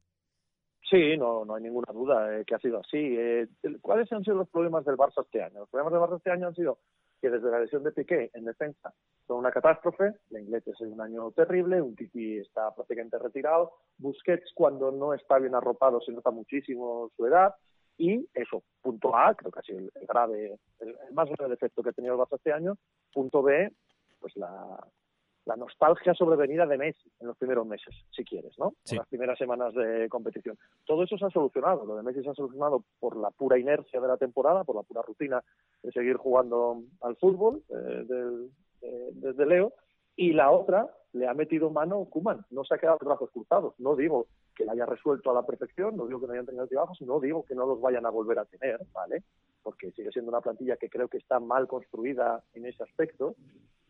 [0.90, 2.98] Sí, no, no hay ninguna duda eh, que ha sido así.
[2.98, 3.48] Eh,
[3.82, 5.60] ¿Cuáles han sido los problemas del Barça este año?
[5.60, 6.80] Los problemas del Barça este año han sido
[7.22, 8.94] que desde la lesión de Piqué en defensa
[9.26, 14.52] son una catástrofe, la inglés es un año terrible, un Titi está prácticamente retirado, Busquets
[14.54, 17.56] cuando no está bien arropado se nota muchísimo su edad,
[17.98, 21.92] y eso, punto A, creo que ha sido el, grave, el, más grave defecto que
[21.92, 22.76] ha tenido el Barça este año,
[23.14, 23.72] punto B,
[24.20, 24.86] pues la,
[25.46, 28.76] la nostalgia sobrevenida de Messi en los primeros meses, si quieres, ¿no?
[28.90, 30.58] En las primeras semanas de competición.
[30.86, 31.86] Todo eso se ha solucionado.
[31.86, 34.84] Lo de Messi se ha solucionado por la pura inercia de la temporada, por la
[34.84, 35.44] pura rutina
[35.82, 39.74] de seguir jugando al fútbol eh, desde Leo.
[40.16, 42.46] Y la otra le ha metido mano Kuman.
[42.50, 43.74] No se ha quedado brazos cruzados.
[43.80, 46.64] No digo que la haya resuelto a la perfección, no digo que no hayan tenido
[46.64, 49.24] altibajos, no digo que no los vayan a volver a tener, ¿vale?
[49.62, 53.36] Porque sigue siendo una plantilla que creo que está mal construida en ese aspecto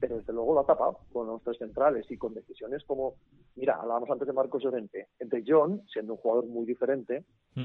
[0.03, 3.13] pero desde luego lo ha tapado con los tres centrales y con decisiones como,
[3.55, 7.23] mira, hablábamos antes de Marcos Llorente, entre John, siendo un jugador muy diferente,
[7.55, 7.63] mm.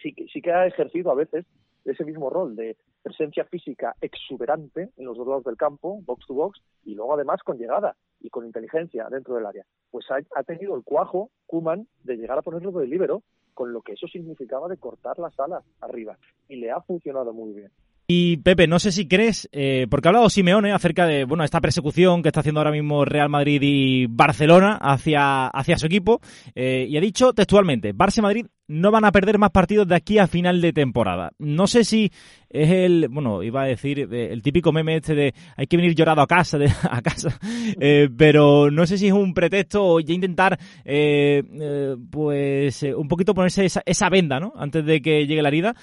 [0.00, 1.44] sí, sí que ha ejercido a veces
[1.84, 6.32] ese mismo rol de presencia física exuberante en los dos lados del campo, box to
[6.32, 9.66] box, y luego además con llegada y con inteligencia dentro del área.
[9.90, 13.82] Pues ha, ha tenido el cuajo, Kuman, de llegar a ponerlo de libero, con lo
[13.82, 16.16] que eso significaba de cortar las alas arriba.
[16.48, 17.70] Y le ha funcionado muy bien.
[18.08, 21.60] Y Pepe, no sé si crees, eh, porque ha hablado Simeone acerca de bueno esta
[21.60, 26.20] persecución que está haciendo ahora mismo Real Madrid y Barcelona hacia, hacia su equipo,
[26.54, 30.18] eh, y ha dicho textualmente, Barça Madrid no van a perder más partidos de aquí
[30.18, 31.32] a final de temporada.
[31.38, 32.10] No sé si
[32.48, 35.94] es el, bueno, iba a decir eh, el típico meme este de hay que venir
[35.94, 37.38] llorado a casa, de, a casa,
[37.80, 43.34] eh, pero no sé si es un pretexto o ya intentar, eh, pues, un poquito
[43.34, 44.52] ponerse esa, esa, venda, ¿no?
[44.56, 45.74] Antes de que llegue la herida.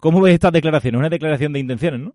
[0.00, 0.98] ¿Cómo ves estas declaraciones?
[0.98, 2.14] Una declaración de intenciones, ¿no?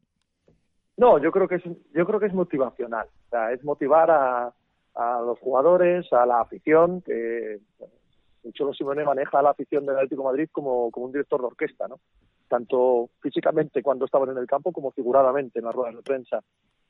[0.97, 3.07] No, yo creo que es, yo creo que es motivacional.
[3.07, 4.53] O sea, es motivar a,
[4.95, 7.59] a los jugadores, a la afición, que
[8.53, 11.99] Cholo Simone maneja la afición del Atlético Madrid como, como un director de orquesta, ¿no?
[12.47, 16.41] Tanto físicamente cuando estaban en el campo como figuradamente en las ruedas de prensa.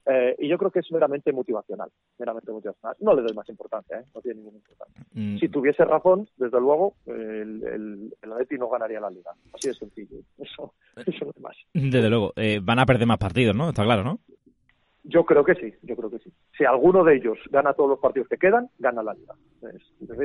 [0.05, 2.95] Eh, y yo creo que es meramente motivacional, meramente motivacional.
[3.01, 4.05] No le doy más importancia, ¿eh?
[4.15, 5.05] no tiene ninguna importancia.
[5.13, 5.37] Mm.
[5.37, 9.31] Si tuviese razón, desde luego, el, el, el Atleti no ganaría la Liga.
[9.53, 10.17] Así de sencillo.
[10.39, 11.55] Eso, eso no es más.
[11.73, 12.33] Desde luego.
[12.35, 13.69] Eh, van a perder más partidos, ¿no?
[13.69, 14.19] Está claro, ¿no?
[15.03, 16.31] Yo creo que sí, yo creo que sí.
[16.55, 19.33] Si alguno de ellos gana todos los partidos que quedan, gana la liga.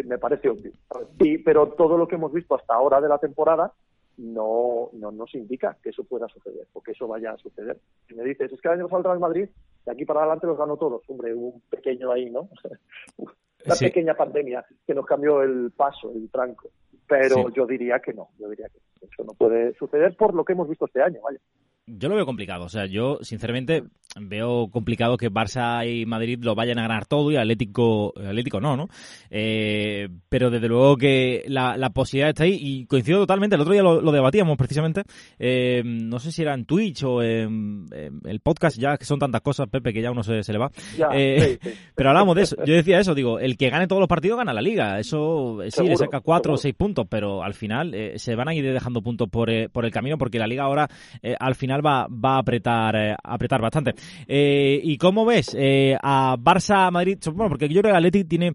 [0.05, 0.73] me parece obvio.
[1.19, 3.73] Y, pero todo lo que hemos visto hasta ahora de la temporada
[4.19, 7.79] no, no nos indica que eso pueda suceder, o que eso vaya a suceder.
[8.09, 9.49] Si me dices, es que el año pasado el Madrid,
[9.85, 11.03] de aquí para adelante los ganó todos.
[11.09, 12.49] Hombre, un pequeño ahí, ¿no?
[13.17, 16.71] Una pequeña pandemia que nos cambió el paso, el tranco.
[17.09, 20.53] Pero yo diría que no, yo diría que eso no puede suceder por lo que
[20.53, 21.39] hemos visto este año, vaya.
[21.89, 22.65] Yo lo veo complicado.
[22.65, 23.85] O sea, yo sinceramente
[24.19, 28.77] veo complicado que Barça y Madrid lo vayan a ganar todo y Atlético, Atlético no,
[28.77, 28.89] ¿no?
[29.31, 33.55] Eh, pero desde luego que la, posibilidad está ahí y coincido totalmente.
[33.55, 35.03] El otro día lo, debatíamos precisamente.
[35.39, 37.87] Eh, no sé si era en Twitch o en,
[38.25, 40.71] el podcast, ya que son tantas cosas, Pepe, que ya uno se, le va.
[41.13, 41.59] Eh,
[41.95, 42.57] pero hablamos de eso.
[42.65, 44.99] Yo decía eso, digo, el que gane todos los partidos gana la liga.
[44.99, 48.65] Eso sí, le saca cuatro o seis puntos, pero al final se van a ir
[48.73, 50.89] dejando puntos por, por el camino porque la liga ahora
[51.39, 53.95] al final va, va a apretar, eh, apretar bastante.
[54.27, 57.19] Eh, ¿Y cómo ves eh, a Barça-Madrid?
[57.33, 58.53] Bueno, porque yo creo que Atleti tiene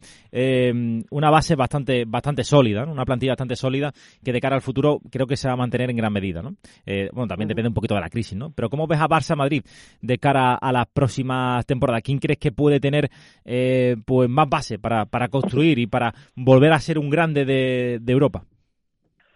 [1.10, 3.92] una base bastante, bastante sólida, una plantilla bastante sólida
[4.24, 6.42] que de cara al futuro creo que se va a mantener en gran medida.
[6.42, 6.56] ¿no?
[7.14, 8.52] bueno, también depende un poquito de la crisis, ¿no?
[8.52, 9.64] Pero ¿cómo ves a Barça-Madrid
[10.02, 12.02] de cara a las próximas temporadas?
[12.04, 13.10] ¿Quién crees que puede tener
[14.06, 18.12] pues más base para, para construir y para volver a ser un grande de, de
[18.12, 18.44] Europa?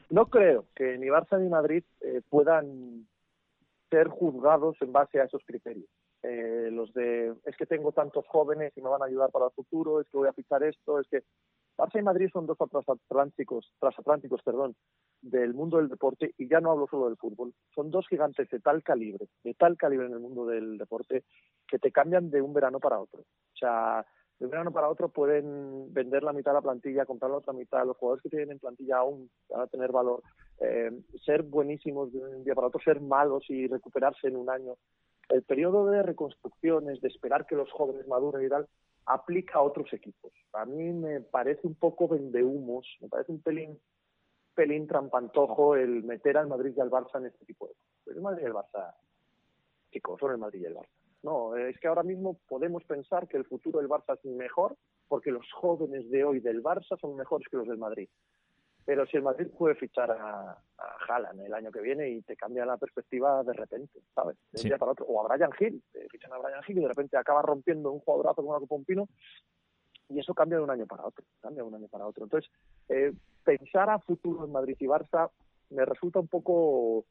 [0.10, 1.84] No creo que ni Barça ni Madrid
[2.30, 3.08] puedan
[3.96, 5.88] ser juzgados en base a esos criterios.
[6.22, 9.52] Eh, los de es que tengo tantos jóvenes y me van a ayudar para el
[9.52, 11.24] futuro, es que voy a fichar esto, es que
[11.78, 14.76] Barça y Madrid son dos transatlánticos, transatlánticos perdón,
[15.22, 17.54] del mundo del deporte y ya no hablo solo del fútbol.
[17.74, 21.24] Son dos gigantes de tal calibre, de tal calibre en el mundo del deporte
[21.68, 23.22] que te cambian de un verano para otro.
[23.22, 24.06] O sea,
[24.40, 27.54] de un verano para otro pueden vender la mitad de la plantilla, comprar la otra
[27.54, 27.86] mitad.
[27.86, 30.24] Los jugadores que tienen en plantilla aún van a tener valor.
[30.60, 30.92] Eh,
[31.26, 34.76] ser buenísimos de un día para otro, ser malos y recuperarse en un año.
[35.30, 38.68] El periodo de reconstrucciones, de esperar que los jóvenes maduren y tal,
[39.06, 40.34] aplica a otros equipos.
[40.54, 43.80] A mí me parece un poco vendehumos, me parece un pelín,
[44.54, 48.18] pelín trampantojo el meter al Madrid y al Barça en este tipo de cosas.
[48.18, 48.96] El Madrid y el Barça,
[49.92, 51.05] chicos, son el Madrid y el Barça.
[51.26, 55.32] No, es que ahora mismo podemos pensar que el futuro del Barça es mejor porque
[55.32, 58.08] los jóvenes de hoy del Barça son mejores que los del Madrid.
[58.86, 62.36] Pero si el Madrid puede fichar a, a Haaland el año que viene y te
[62.36, 64.38] cambia la perspectiva de repente, ¿sabes?
[64.52, 65.08] De un día para otro.
[65.08, 68.44] O a Brian Hill, fichan a Brian Hill y de repente acaba rompiendo un jugadorazo
[68.44, 69.08] con una Copa Pino
[70.10, 72.26] y eso cambia de un año para otro, cambia de un año para otro.
[72.26, 72.52] Entonces,
[72.88, 73.12] eh,
[73.44, 75.32] pensar a futuro en Madrid y Barça
[75.72, 77.06] me resulta un poco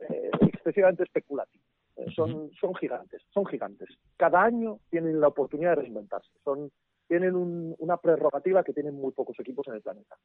[0.00, 1.65] eh, excesivamente especulativo
[2.14, 3.88] son, son gigantes, son gigantes.
[4.16, 6.30] Cada año tienen la oportunidad de reinventarse.
[6.44, 6.70] Son,
[7.08, 7.34] tienen
[7.78, 10.16] una prerrogativa que tienen muy pocos equipos en el planeta.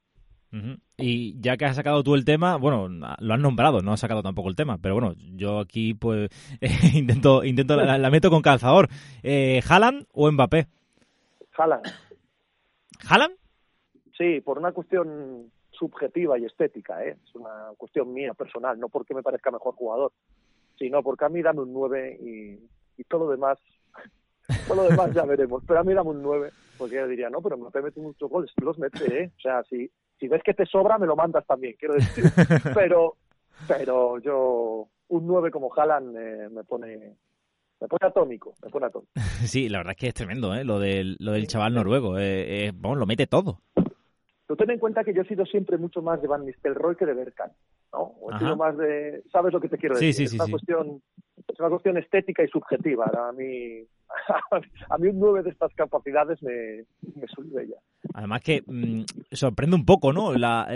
[0.98, 4.22] Y ya que has sacado tú el tema, bueno, lo has nombrado, no has sacado
[4.22, 6.30] tampoco el tema, pero bueno, yo aquí pues
[6.94, 8.90] intento, intento la, meto con calzador.
[9.24, 10.68] Eh, ¿Haaland o Mbappé?
[11.58, 11.86] Haaland.
[13.10, 13.36] ¿Haaland?
[14.18, 17.18] Sí, por una cuestión subjetiva y estética, ¿eh?
[17.24, 20.12] es una cuestión mía personal, no porque me parezca mejor jugador,
[20.82, 22.18] Sí, no, porque a mí dame un 9
[22.98, 23.60] y, todo lo demás,
[24.68, 25.62] todo lo demás ya veremos.
[25.68, 28.52] Pero a mí dame un 9, porque yo diría, no, pero me mete muchos goles,
[28.60, 29.32] los mete, ¿eh?
[29.38, 32.24] O sea, si, si ves que te sobra, me lo mandas también, quiero decir.
[32.74, 33.18] Pero,
[33.68, 37.16] pero yo, un 9 como Haaland eh, me pone
[37.82, 39.12] me pone atómico, me pone atómico.
[39.46, 40.64] Sí, la verdad es que es tremendo, ¿eh?
[40.64, 43.62] Lo del, lo del chaval noruego, eh, eh, bueno, lo mete todo.
[44.52, 47.06] Tú ten en cuenta que yo he sido siempre mucho más de Van Nistelrooy que
[47.06, 47.54] de Bergkamp.
[47.94, 48.00] ¿no?
[48.22, 50.14] O más de, ¿sabes lo que te quiero decir?
[50.14, 51.02] Sí, sí, Esta cuestión
[51.48, 53.10] es una cuestión estética y subjetiva.
[53.30, 53.86] A mí,
[54.90, 56.84] a mí un 9 de estas capacidades me,
[57.16, 57.76] me suele ya.
[58.14, 60.34] Además que mm, sorprende un poco, ¿no?
[60.34, 60.68] La,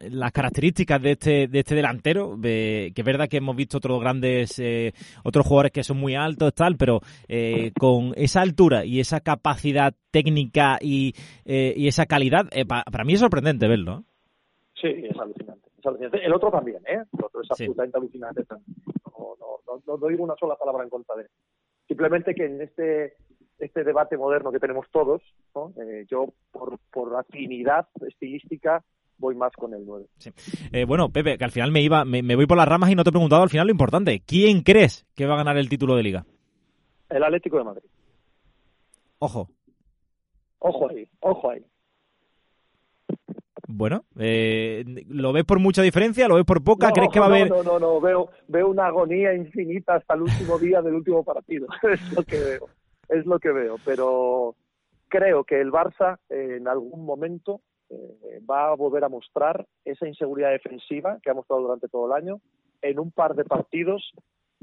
[0.00, 4.58] las características de este, de este delantero, que es verdad que hemos visto otros grandes,
[4.58, 4.92] eh,
[5.24, 9.94] otros jugadores que son muy altos, tal, pero eh, con esa altura y esa capacidad
[10.10, 11.14] técnica y,
[11.44, 14.04] eh, y esa calidad, para mí es sorprendente verlo.
[14.80, 17.02] Sí, es alucinante, El otro también, ¿eh?
[17.18, 21.16] El otro es absolutamente alucinante No, no, no, no digo una sola palabra en contra
[21.16, 21.28] de él.
[21.90, 23.14] Simplemente que en este
[23.58, 25.20] este debate moderno que tenemos todos,
[25.76, 28.84] eh, yo por, por afinidad estilística
[29.18, 30.06] voy más con el 9.
[30.70, 33.02] Eh, bueno, Pepe, que al final me iba, me, voy por las ramas y no
[33.02, 34.22] te he preguntado al final lo importante.
[34.24, 36.24] ¿Quién crees que va a ganar el título de liga?
[37.08, 37.90] El Atlético de Madrid.
[39.18, 39.48] Ojo.
[40.60, 41.66] Ojo ahí, ojo ahí.
[43.72, 46.28] Bueno, eh, ¿lo ves por mucha diferencia?
[46.28, 46.90] ¿Lo ves por poca?
[46.92, 47.48] ¿Crees que va a haber.?
[47.48, 51.66] No, no, no, veo, veo una agonía infinita hasta el último día del último partido.
[51.90, 52.68] es lo que veo
[53.10, 54.54] es lo que veo, pero
[55.08, 60.50] creo que el Barça en algún momento eh, va a volver a mostrar esa inseguridad
[60.50, 62.40] defensiva que ha mostrado durante todo el año
[62.82, 64.12] en un par de partidos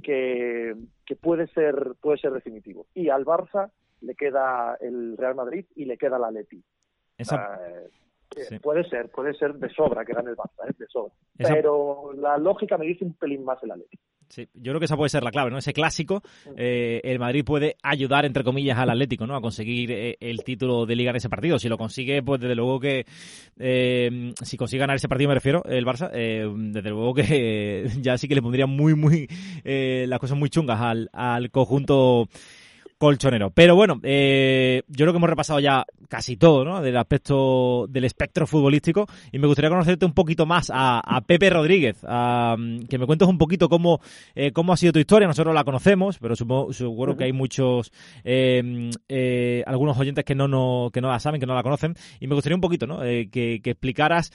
[0.02, 0.76] que,
[1.22, 2.88] puede ser puede ser definitivo.
[2.93, 6.63] Y al Barça le queda el Real Madrid y le queda la Atleti.
[7.17, 7.60] Esa...
[8.35, 10.73] Eh, puede ser, puede ser de sobra que gane el Barça, ¿eh?
[10.77, 11.13] de sobra.
[11.37, 13.97] Pero la lógica me dice un pelín más el Atleti.
[14.29, 15.57] Sí, yo creo que esa puede ser la clave, ¿no?
[15.57, 16.21] Ese clásico,
[16.57, 19.35] eh, el Madrid puede ayudar, entre comillas, al Atlético, ¿no?
[19.35, 21.57] A conseguir eh, el título de liga en ese partido.
[21.59, 23.05] Si lo consigue, pues desde luego que,
[23.57, 28.27] eh, si consigue ganar ese partido, me refiero, el Barça, desde luego que ya sí
[28.27, 29.27] que le pondría muy, muy,
[29.63, 32.27] las cosas muy chungas al, al conjunto
[32.97, 33.51] colchonero.
[33.51, 36.81] Pero bueno, eh, yo creo que hemos repasado ya casi todo, ¿no?
[36.81, 41.97] Del aspecto del espectro futbolístico y me gustaría conocerte un poquito más a, Pepe Rodríguez,
[42.01, 43.99] que me cuentes un poquito cómo,
[44.36, 45.27] eh, cómo ha sido tu historia.
[45.27, 47.91] Nosotros la conocemos, pero supongo, seguro que hay muchos,
[48.23, 52.27] eh, algunos oyentes que no, no, que no la saben, que no la conocen y
[52.27, 52.99] me gustaría un poquito, ¿no?
[52.99, 54.31] que, explicaras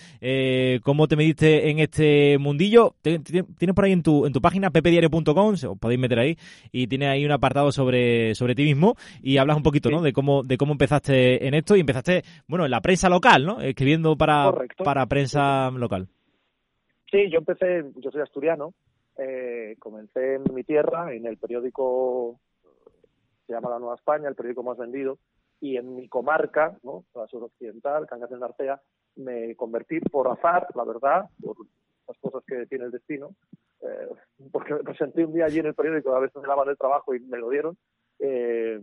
[0.82, 2.94] cómo te mediste en este mundillo.
[3.02, 6.36] Tienes por ahí en tu, en tu página pepediario.com, os podéis meter ahí
[6.70, 10.02] y tiene ahí un apartado sobre, sobre ti mismo y hablas un poquito, ¿no?
[10.02, 13.60] De cómo, de cómo empezaste en esto y empezaste, bueno, en la prensa local, ¿no?
[13.60, 14.52] Escribiendo para,
[14.84, 16.08] para prensa local.
[17.10, 18.72] Sí, yo empecé, yo soy asturiano,
[19.18, 22.40] eh, comencé en mi tierra, en el periódico,
[23.46, 25.18] se llama La Nueva España, el periódico más vendido,
[25.60, 27.04] y en mi comarca, ¿no?
[27.14, 28.80] la suroccidental, Cangas de Narcea,
[29.16, 31.56] me convertí por azar, la verdad, por
[32.08, 33.34] las cosas que tiene el destino,
[33.82, 34.08] eh,
[34.52, 37.14] porque me presenté un día allí en el periódico, a veces me daban el trabajo
[37.14, 37.76] y me lo dieron,
[38.24, 38.80] eh,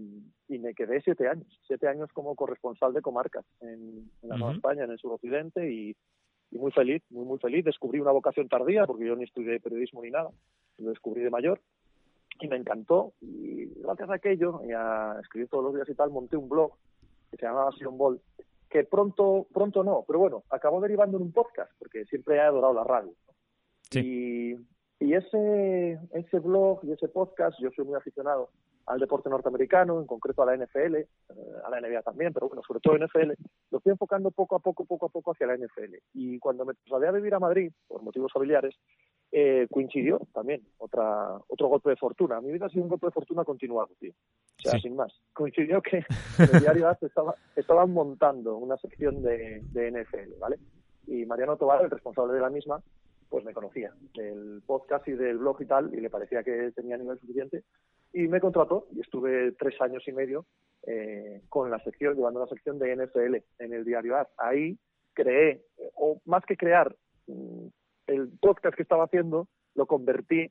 [0.49, 4.83] y me quedé siete años, siete años como corresponsal de comarcas en, la Nueva España,
[4.83, 5.95] en el suroccidente, y,
[6.51, 7.63] y muy feliz, muy, muy feliz.
[7.63, 10.29] Descubrí una vocación tardía, porque yo ni estudié periodismo ni nada,
[10.77, 11.61] lo descubrí de mayor,
[12.41, 13.13] y me encantó.
[13.21, 16.73] Y gracias a aquello, y a escribir todos los días y tal, monté un blog
[17.31, 18.19] que se llamaba Sion Ball,
[18.69, 22.73] que pronto, pronto no, pero bueno, acabó derivando en un podcast, porque siempre he adorado
[22.73, 23.13] la radio.
[23.93, 24.55] Y,
[24.99, 28.49] y ese, ese blog y ese podcast, yo soy muy aficionado
[28.89, 31.07] al deporte norteamericano, en concreto a la NFL, eh,
[31.63, 33.33] a la NBA también, pero bueno, sobre todo NFL,
[33.69, 35.95] lo estoy enfocando poco a poco, poco a poco hacia la NFL.
[36.15, 38.75] Y cuando me trasladé a vivir a Madrid, por motivos familiares,
[39.31, 42.41] eh, coincidió también otra, otro golpe de fortuna.
[42.41, 44.11] Mi vida ha sido un golpe de fortuna continuado, tío.
[44.11, 45.13] O sea, sin más.
[45.33, 50.57] Coincidió que en el diario estaba, estaban montando una sección de, de NFL, ¿vale?
[51.05, 52.81] Y Mariano Tobar, el responsable de la misma,
[53.29, 56.97] pues me conocía del podcast y del blog y tal, y le parecía que tenía
[56.97, 57.63] nivel suficiente,
[58.13, 60.45] y me contrató y estuve tres años y medio
[60.83, 64.27] eh, con la sección, llevando la sección de NFL en el diario AS.
[64.37, 64.77] Ahí
[65.13, 65.63] creé,
[65.95, 66.95] o más que crear,
[67.27, 67.67] mm,
[68.07, 70.49] el podcast que estaba haciendo lo convertí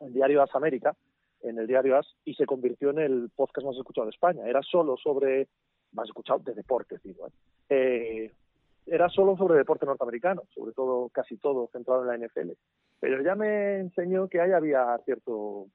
[0.00, 0.96] en Diario AS América,
[1.42, 4.46] en el Diario AS, y se convirtió en el podcast más escuchado de España.
[4.46, 5.48] Era solo sobre,
[5.92, 7.32] más escuchado de deportes, digo, ¿eh?
[7.68, 8.32] eh
[8.86, 12.50] era solo sobre deporte norteamericano, sobre todo, casi todo centrado en la NFL.
[13.02, 15.66] Pero ya me enseñó que ahí había cierto,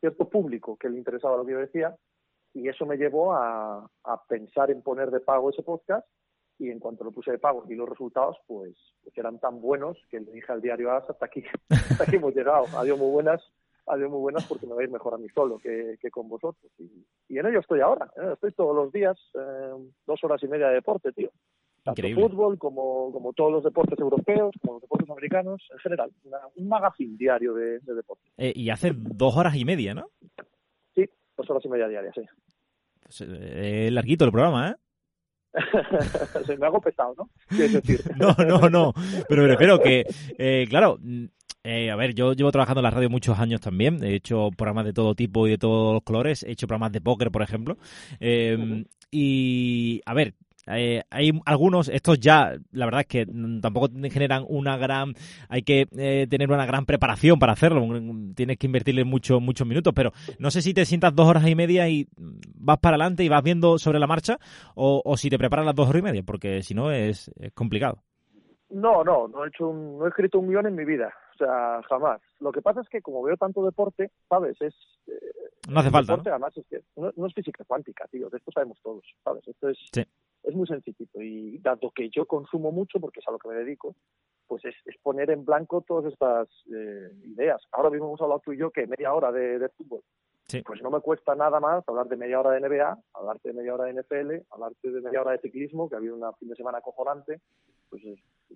[0.00, 1.94] cierto público que le interesaba lo que yo decía
[2.54, 3.86] y eso me llevó a,
[4.26, 6.08] pensar en poner de pago ese podcast
[6.58, 9.98] y en cuanto lo puse de pago y los resultados pues, pues eran tan buenos
[10.08, 13.42] que le dije al diario AS hasta aquí, hasta aquí hemos llegado, adiós muy buenas,
[13.86, 16.72] adiós muy buenas porque me va a ir mejor a mí solo que, con vosotros
[16.78, 18.30] y, en ello estoy ahora, ¿eh?
[18.32, 21.30] estoy todos los días eh, dos horas y media de deporte, tío
[21.82, 26.10] tanto fútbol como, como todos los deportes europeos, como los deportes americanos, en general.
[26.56, 28.32] un magazine diario de, de deportes.
[28.36, 30.06] Eh, y hace dos horas y media, ¿no?
[30.94, 32.22] Sí, dos horas y media diarias, sí.
[33.02, 34.74] Pues, eh, es larguito el programa, ¿eh?
[36.46, 37.30] Se me hago pesado, ¿no?
[38.36, 38.92] no, no, no.
[39.28, 40.04] Pero me refiero que,
[40.38, 40.98] eh, claro,
[41.62, 44.02] Eh, a ver, yo llevo trabajando en la radio muchos años también.
[44.02, 46.42] He hecho programas de todo tipo y de todos los colores.
[46.42, 47.76] He hecho programas de póker, por ejemplo.
[48.18, 50.34] Eh, y, a ver,
[50.66, 53.26] eh, hay algunos, estos ya, la verdad es que
[53.60, 55.14] tampoco generan una gran,
[55.48, 57.86] hay que eh, tener una gran preparación para hacerlo,
[58.34, 61.54] tienes que invertirle muchos muchos minutos, pero no sé si te sientas dos horas y
[61.54, 62.06] media y
[62.54, 64.38] vas para adelante y vas viendo sobre la marcha,
[64.74, 68.02] o, o si te preparas las dos horas y media, porque si no es, complicado.
[68.68, 71.38] No, no, no he hecho un, no he escrito un guion en mi vida, o
[71.38, 72.20] sea, jamás.
[72.38, 74.74] Lo que pasa es que como veo tanto deporte, sabes, es
[75.08, 75.12] eh,
[75.68, 76.12] no hace falta.
[76.12, 79.46] Deporte, Además es que no, es física cuántica, tío, de esto sabemos todos, sabes.
[79.48, 80.04] Esto es sí
[80.42, 83.54] es muy sencillito y dado que yo consumo mucho, porque es a lo que me
[83.54, 83.94] dedico,
[84.46, 87.62] pues es, poner en blanco todas estas eh, ideas.
[87.72, 90.02] Ahora mismo hemos hablado tú y yo que media hora de, fútbol.
[90.66, 93.74] Pues no me cuesta nada más hablar de media hora de NBA, hablarte de media
[93.74, 96.56] hora de NFL, hablarte de media hora de ciclismo, que ha habido una fin de
[96.56, 97.40] semana acojonante.
[97.88, 98.02] Pues,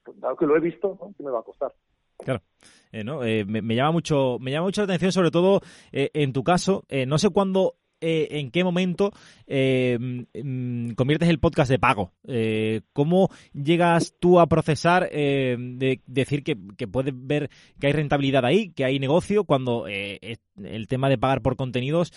[0.03, 1.14] pues dado que lo he visto, ¿no?
[1.16, 1.72] ¿qué me va a costar?
[2.18, 2.43] Claro.
[2.91, 5.61] Eh, no, eh, me, llama mucho, me llama mucho la atención, sobre todo
[5.93, 6.82] en tu caso.
[7.07, 7.76] no sé cuándo
[8.07, 9.12] eh, en qué momento
[9.46, 12.12] eh, mm, conviertes el podcast de pago.
[12.28, 16.55] Eh, ¿Cómo llegas tú a procesar de decir que,
[16.86, 17.48] puedes ver
[17.80, 22.12] que hay rentabilidad ahí, que hay negocio, cuando el tema de pagar por contenidos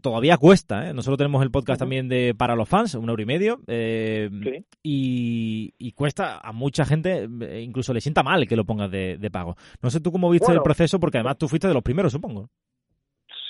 [0.00, 0.92] todavía cuesta?
[0.92, 3.60] Nosotros tenemos el podcast también de para los fans, un euro y medio,
[4.82, 7.28] y, cuesta a mucha gente,
[7.60, 9.56] incluso le sienta mal que lo pongas de, pago.
[9.80, 12.50] No sé tú cómo viste el proceso, porque además tú fuiste de los primeros, supongo.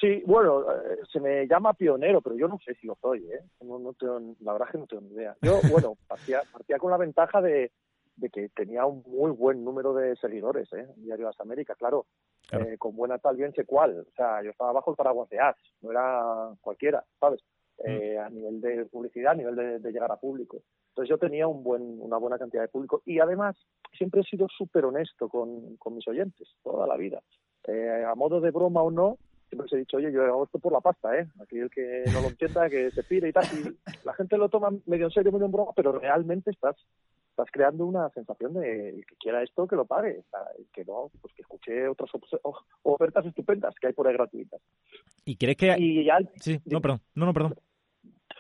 [0.05, 3.41] Sí, bueno, eh, se me llama pionero, pero yo no sé si lo soy, ¿eh?
[3.63, 5.35] No, tengo, la verdad es que no tengo ni idea.
[5.41, 7.73] Yo, bueno, partía, partía con la ventaja de,
[8.31, 10.87] que tenía un muy buen número de seguidores, ¿eh?
[10.95, 12.05] En Diario Las Américas, claro,
[12.53, 14.01] Eh, con buena tal bien sé cuál.
[14.01, 17.41] O sea, yo estaba bajo el paraguas de As, no era cualquiera, ¿sabes?
[17.79, 17.89] Mm.
[17.89, 20.61] Eh, a nivel de publicidad, a nivel de, llegar a público.
[20.91, 23.57] Entonces yo tenía un buen, una buena cantidad de público y además
[23.97, 27.23] siempre he sido súper honesto con, con mis oyentes, toda la vida.
[27.67, 29.17] Eh, a modo de broma o no,
[29.55, 31.29] siempre os he dicho, oye, yo hago esto por la pasta, ¿eh?
[31.41, 33.45] Aquí el que no lo entienda, que se pide y tal.
[33.45, 36.77] Y la gente lo toma medio en serio, medio en broma, pero realmente estás
[37.31, 40.23] estás creando una sensación de el que quiera esto que lo pague,
[40.57, 42.09] el que no, pues que escuche otras
[42.83, 44.61] ofertas estupendas que hay por ahí gratuitas.
[45.25, 45.75] ¿Y crees que...?
[45.77, 47.57] Y ya, sí, no, perdón, no, no, perdón.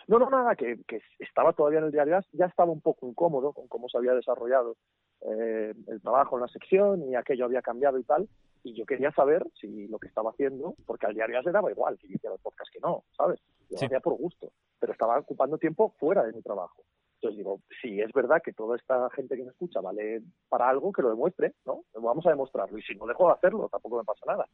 [0.06, 3.52] No, no, nada, que, que estaba todavía en el diario, ya estaba un poco incómodo
[3.52, 4.76] con cómo se había desarrollado
[5.22, 8.28] eh, el trabajo en la sección y aquello había cambiado y tal,
[8.62, 11.70] y yo quería saber si lo que estaba haciendo, porque al diario ya se daba
[11.70, 13.40] igual que yo hiciera el podcast que no, ¿sabes?
[13.70, 16.82] Yo lo hacía por gusto, pero estaba ocupando tiempo fuera de mi trabajo.
[17.16, 20.92] Entonces digo, si es verdad que toda esta gente que me escucha vale para algo,
[20.92, 21.84] que lo demuestre, ¿no?
[21.94, 22.76] Vamos a demostrarlo.
[22.76, 24.46] Y si no dejo de hacerlo, tampoco me pasa nada.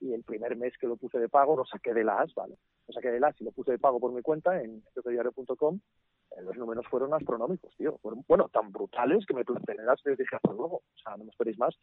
[0.00, 2.56] Y el primer mes que lo puse de pago, lo saqué de las, ¿vale?
[2.86, 5.80] Lo saqué de las y lo puse de pago por mi cuenta en diario.com
[6.32, 7.98] eh, los números fueron astronómicos, tío.
[8.02, 10.76] Fueron, bueno, tan brutales que me planteé y dije, hasta luego.
[10.76, 11.74] O sea, no me esperéis más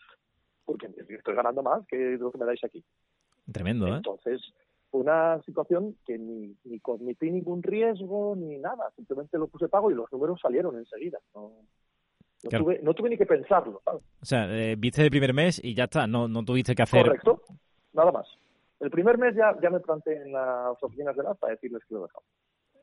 [0.66, 2.84] porque estoy ganando más que lo que me dais aquí.
[3.52, 3.98] Tremendo, ¿eh?
[3.98, 4.42] Entonces,
[4.92, 9.96] una situación que ni, ni cometí ningún riesgo ni nada, simplemente lo puse pago y
[9.96, 11.20] los números salieron enseguida.
[11.34, 11.52] No,
[12.50, 13.82] tuve, no tuve ni que pensarlo.
[13.84, 14.04] ¿sabes?
[14.22, 17.06] O sea, eh, viste el primer mes y ya está, no, no tuviste que hacer.
[17.06, 17.42] Correcto,
[17.94, 18.28] nada más.
[18.80, 21.94] El primer mes ya, ya me planté en las oficinas de las para decirles que
[21.96, 22.26] lo he dejado.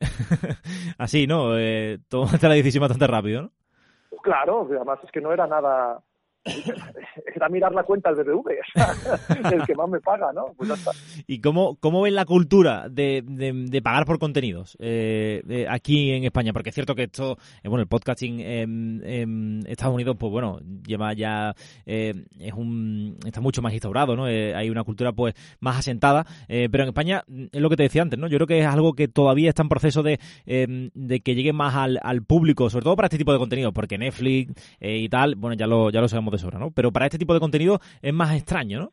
[0.98, 1.58] Así, ¿no?
[1.58, 3.50] Eh, tomaste la decisión bastante rápido, ¿no?
[4.22, 6.00] Claro, además es que no era nada
[6.45, 8.51] era mirar la cuenta del BBV,
[9.53, 10.55] el que más me paga, ¿no?
[10.57, 10.70] Pues
[11.26, 16.53] ¿Y cómo, cómo ven la cultura de, de, pagar por contenidos eh, aquí en España?
[16.53, 21.12] Porque es cierto que esto, eh, bueno, el podcasting en, Estados Unidos, pues bueno, lleva
[21.12, 21.55] ya,
[21.86, 24.24] eh, es un, está mucho más instaurado, ¿no?
[24.24, 28.18] hay una cultura pues más asentada, pero en España es lo que te decía antes,
[28.18, 28.28] ¿no?
[28.28, 31.74] Yo creo que es algo que todavía está en proceso de, de que llegue más
[31.74, 35.55] al, al público, sobre todo para este tipo de contenidos, porque Netflix y tal, bueno,
[35.57, 36.70] ya lo, ya lo sabemos de sobra, ¿no?
[36.70, 38.93] Pero para este tipo de contenido es más extraño, ¿no?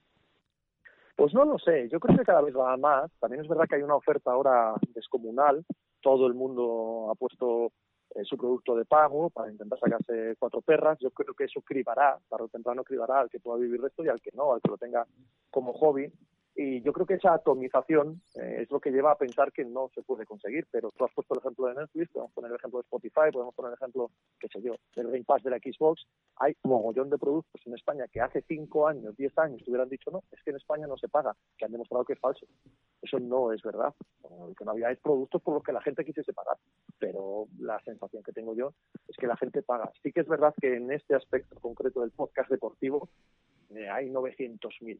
[1.15, 3.11] Pues no lo sé, yo creo que cada vez va más.
[3.19, 5.65] También es verdad que hay una oferta ahora descomunal.
[5.99, 7.71] Todo el mundo ha puesto
[8.13, 10.97] eh, su producto de pago para intentar sacarse cuatro perras.
[10.99, 14.03] Yo creo que eso cribará, tarde o temprano cribará al que pueda vivir de esto
[14.03, 15.05] y al que no, al que lo tenga
[15.49, 16.11] como hobby.
[16.59, 19.91] Y yo creo que esa atomización eh, es lo que lleva a pensar que no
[19.93, 20.65] se puede conseguir.
[20.71, 23.53] Pero tú has puesto el ejemplo de Netflix, podemos poner el ejemplo de Spotify, podemos
[23.53, 26.07] poner el ejemplo, qué sé yo, del Game Pass de la Xbox.
[26.37, 29.87] Hay un mogollón de productos en España que hace 5 años, 10 años te hubieran
[29.87, 32.47] dicho no, es que en España no se paga, que han demostrado que es falso.
[33.03, 33.93] Eso no es verdad.
[34.23, 36.57] Lo que no había es productos por los que la gente quisiese pagar.
[36.97, 38.73] Pero la sensación que tengo yo
[39.07, 39.91] es que la gente paga.
[40.01, 43.09] Sí que es verdad que en este aspecto concreto del podcast deportivo
[43.75, 44.99] eh, hay 900.000.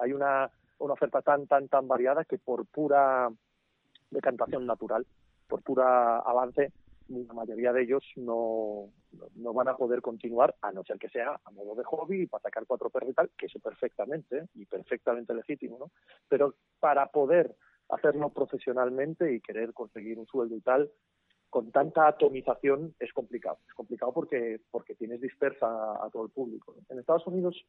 [0.00, 3.30] Hay una una oferta tan, tan, tan variada que por pura
[4.10, 5.06] decantación natural,
[5.46, 6.72] por pura avance,
[7.08, 8.90] la mayoría de ellos no,
[9.36, 12.42] no van a poder continuar, a no ser que sea a modo de hobby para
[12.42, 15.90] sacar cuatro perros y tal, que eso perfectamente y perfectamente legítimo, ¿no?
[16.28, 17.54] Pero para poder
[17.88, 20.90] hacerlo profesionalmente y querer conseguir un sueldo y tal,
[21.48, 23.58] con tanta atomización es complicado.
[23.68, 26.74] Es complicado porque, porque tienes dispersa a, todo el público.
[26.88, 27.64] En Estados Unidos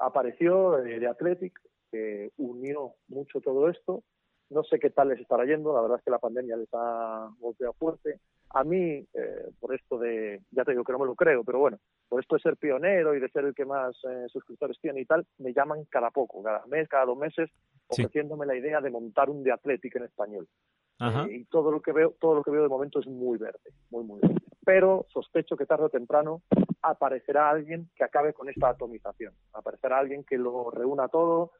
[0.00, 4.02] apareció eh, The Athletic, que unió mucho todo esto.
[4.50, 7.30] No sé qué tal les estará yendo, la verdad es que la pandemia les ha
[7.38, 8.18] golpeado fuerte.
[8.52, 11.60] A mí, eh, por esto de, ya te digo que no me lo creo, pero
[11.60, 11.78] bueno,
[12.08, 15.06] por esto de ser pionero y de ser el que más eh, suscriptores tiene y
[15.06, 17.48] tal, me llaman cada poco, cada mes, cada dos meses,
[17.86, 20.48] ofreciéndome la idea de montar un de Athletic en español.
[20.98, 23.70] Eh, y todo lo que veo, todo lo que veo de momento es muy verde,
[23.90, 24.34] muy muy verde.
[24.70, 26.42] Pero sospecho que tarde o temprano
[26.80, 29.34] aparecerá alguien que acabe con esta atomización.
[29.52, 31.50] Aparecerá alguien que lo reúna todo,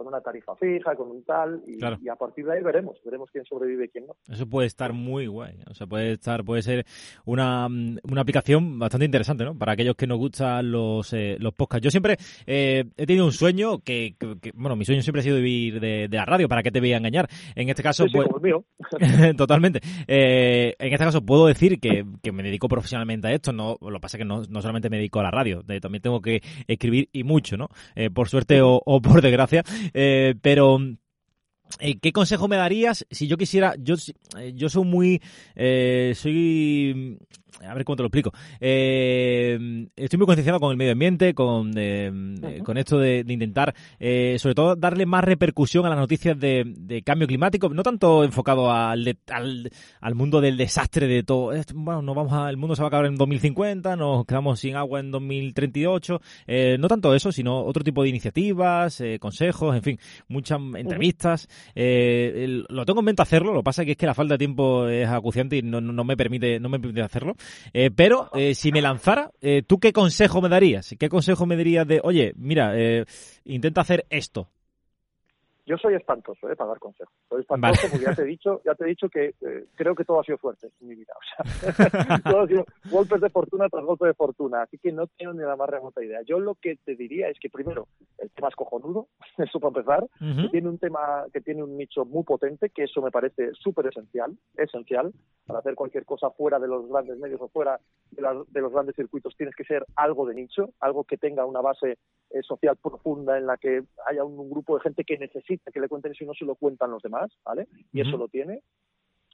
[0.00, 3.44] con una tarifa fija, con un tal, y, a partir de ahí veremos, veremos quién
[3.44, 4.16] sobrevive y quién no.
[4.32, 6.86] Eso puede estar muy guay, o sea, puede estar, puede ser
[7.26, 9.58] una, una aplicación bastante interesante, ¿no?
[9.58, 11.84] Para aquellos que nos gustan los, eh, los podcasts.
[11.84, 14.16] Yo siempre eh, he tenido un sueño que,
[14.54, 16.96] bueno, mi sueño siempre ha sido vivir de, la radio, ¿para qué te voy a
[16.96, 17.28] engañar?
[17.54, 18.26] En este caso, pues...
[18.40, 18.64] mío.
[19.36, 19.80] totalmente.
[20.08, 23.92] Eh, en este caso puedo decir que, que, me dedico profesionalmente a esto, no, lo
[23.92, 26.40] que pasa es que no, no solamente me dedico a la radio, también tengo que
[26.66, 27.68] escribir y mucho, ¿no?
[28.14, 29.62] por suerte o, o por desgracia.
[29.94, 30.78] Eh, pero
[31.78, 33.94] eh, ¿Qué consejo me darías si yo quisiera, yo,
[34.38, 35.22] eh, yo soy muy,
[36.14, 37.18] soy
[37.66, 38.32] a ver cómo te lo explico.
[38.60, 42.10] Eh, estoy muy concienciado con el medio ambiente, con, eh,
[42.64, 47.26] con esto de, intentar, eh, sobre todo, darle más repercusión a las noticias de, cambio
[47.26, 51.52] climático, no tanto enfocado al, al, mundo del desastre de todo.
[51.74, 54.76] Bueno, no vamos a, el mundo se va a acabar en 2050, nos quedamos sin
[54.76, 56.20] agua en 2038.
[56.78, 59.98] no tanto eso, sino otro tipo de iniciativas, consejos, en fin,
[60.28, 61.48] muchas entrevistas.
[61.74, 64.38] lo tengo en mente hacerlo, lo que pasa es que es que la falta de
[64.38, 67.36] tiempo es acuciante y no, no me permite no me permite hacerlo.
[67.72, 70.94] Eh, pero eh, si me lanzara, eh, ¿tú qué consejo me darías?
[70.98, 72.74] ¿Qué consejo me dirías de, oye, mira,
[73.44, 74.48] intenta hacer esto?
[75.70, 76.56] Yo soy espantoso, ¿eh?
[76.56, 77.14] Para dar consejos.
[77.28, 80.04] Soy espantoso porque ya te he dicho, ya te he dicho que eh, creo que
[80.04, 81.12] todo ha sido fuerte en mi vida.
[81.14, 84.62] O sea, todo ha sido golpes de fortuna tras golpes de fortuna.
[84.62, 86.22] Así que no tengo ni la más remota idea.
[86.22, 87.86] Yo lo que te diría es que primero,
[88.18, 89.06] el tema es cojonudo,
[89.38, 93.00] eso para empezar, que tiene un tema, que tiene un nicho muy potente, que eso
[93.00, 95.12] me parece súper esencial, esencial,
[95.46, 97.78] para hacer cualquier cosa fuera de los grandes medios o fuera
[98.10, 101.60] de, de los grandes circuitos, tienes que ser algo de nicho, algo que tenga una
[101.60, 101.96] base
[102.32, 105.88] eh, social profunda en la que haya un grupo de gente que necesita que le
[105.88, 107.68] cuenten eso y no se lo cuentan los demás, ¿vale?
[107.92, 108.62] Y eso lo tiene,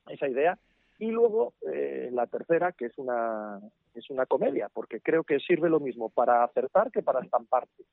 [0.09, 0.59] esa idea.
[0.99, 3.61] Y luego eh, la tercera, que es una,
[3.95, 7.85] es una comedia, porque creo que sirve lo mismo para acertar que para estamparte,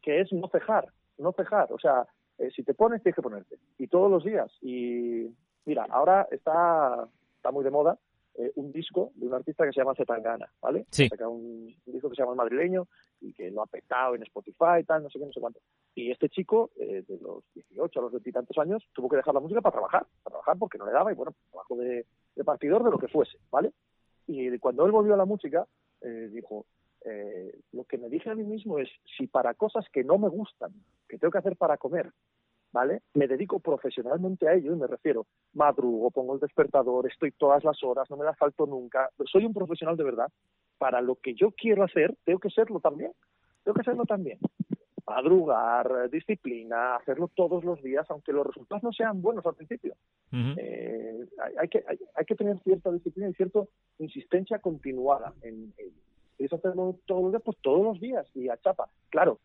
[0.00, 1.72] que es no cejar, no cejar.
[1.72, 2.06] O sea,
[2.38, 3.56] eh, si te pones, tienes que ponerte.
[3.78, 4.50] Y todos los días.
[4.60, 5.28] Y
[5.64, 7.98] mira, ahora está, está muy de moda
[8.38, 10.86] eh, un disco de un artista que se llama Zetangana, ¿vale?
[10.90, 11.08] Sí.
[11.18, 12.86] Ha un, disco que se llama El Madrileño
[13.20, 15.60] y que lo ha petado en Spotify y tal, no sé qué, no sé cuánto.
[15.94, 19.16] Y este chico, eh, de los 18 a los 20 y tantos años, tuvo que
[19.16, 22.06] dejar la música para trabajar, para trabajar porque no le daba y bueno, trabajo de,
[22.34, 23.72] de partidor de lo que fuese, ¿vale?
[24.26, 25.66] Y cuando él volvió a la música,
[26.02, 26.66] eh, dijo,
[27.04, 30.28] eh, lo que me dije a mí mismo es, si para cosas que no me
[30.28, 30.72] gustan,
[31.08, 32.12] que tengo que hacer para comer,
[32.72, 33.02] ¿vale?
[33.14, 37.82] Me dedico profesionalmente a ello y me refiero, madrugo, pongo el despertador, estoy todas las
[37.82, 40.28] horas, no me las falto nunca, soy un profesional de verdad.
[40.78, 43.12] Para lo que yo quiero hacer, tengo que serlo también,
[43.64, 44.38] tengo que serlo también.
[45.06, 49.94] Madrugar, disciplina, hacerlo todos los días, aunque los resultados no sean buenos al principio.
[50.32, 51.26] Eh,
[51.58, 53.60] hay, que, hay, que tener cierta disciplina y cierta
[53.98, 55.92] insistencia continuada en, en
[56.54, 58.88] hacerlo todos los días, pues todos los días y a chapa.
[59.10, 59.38] Claro,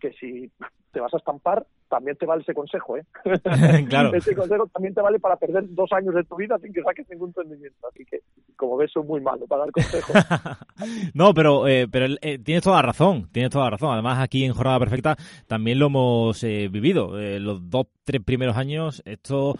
[0.00, 0.50] que si
[0.92, 3.04] te vas a estampar, también te vale ese consejo, ¿eh?
[3.88, 4.14] claro.
[4.14, 7.08] ese consejo también te vale para perder dos años de tu vida sin que saques
[7.10, 7.88] ningún rendimiento.
[7.88, 8.20] Así que,
[8.56, 10.14] como ves, soy muy malo para dar consejos.
[11.14, 13.92] no, pero, eh, pero eh, tienes toda la razón, tienes toda la razón.
[13.92, 15.16] Además, aquí en Jornada Perfecta
[15.46, 17.18] también lo hemos eh, vivido.
[17.18, 19.54] Eh, los dos, tres primeros años, esto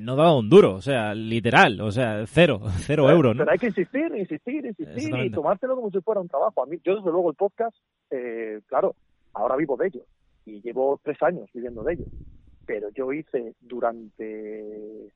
[0.00, 3.40] no daba un duro, o sea, literal, o sea, cero, cero euros, ¿no?
[3.42, 6.62] Pero hay que insistir, insistir, insistir y tomártelo como si fuera un trabajo.
[6.62, 7.76] A mí, yo, desde luego, el podcast,
[8.68, 8.94] claro,
[9.34, 10.00] ahora vivo de ello
[10.48, 12.04] y llevo tres años viviendo de ello.
[12.66, 15.12] Pero yo hice durante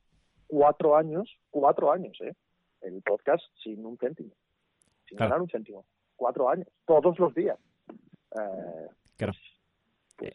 [0.46, 2.34] cuatro años, cuatro años, ¿eh?
[2.82, 4.32] el podcast sin un céntimo,
[5.08, 5.84] sin ganar un céntimo.
[6.16, 7.58] Cuatro años, todos los días.
[7.90, 9.32] Eh, claro.
[9.32, 9.51] Pues,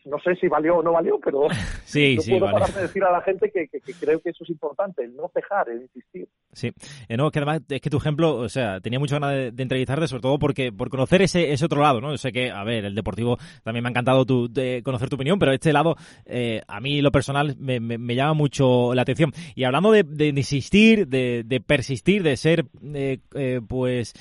[0.06, 1.48] no sé si valió o no valió, pero
[1.86, 2.60] sí, no sí, puedo vale.
[2.60, 5.16] parar de decir a la gente que, que, que creo que eso es importante, el
[5.16, 6.28] no cejar, el insistir.
[6.52, 6.72] Sí,
[7.08, 9.64] eh, no, que además es que tu ejemplo, o sea, tenía mucha ganas de, de
[9.64, 12.12] entrevistarte, sobre todo porque por conocer ese, ese otro lado, ¿no?
[12.12, 15.16] Yo sé que, a ver, el deportivo también me ha encantado tu, de conocer tu
[15.16, 19.04] opinión, pero este lado, eh, a mí lo personal me, me, me, llama mucho la
[19.04, 19.32] atención.
[19.56, 24.14] Y hablando de, de insistir, de, de, persistir, de ser, eh, eh, pues,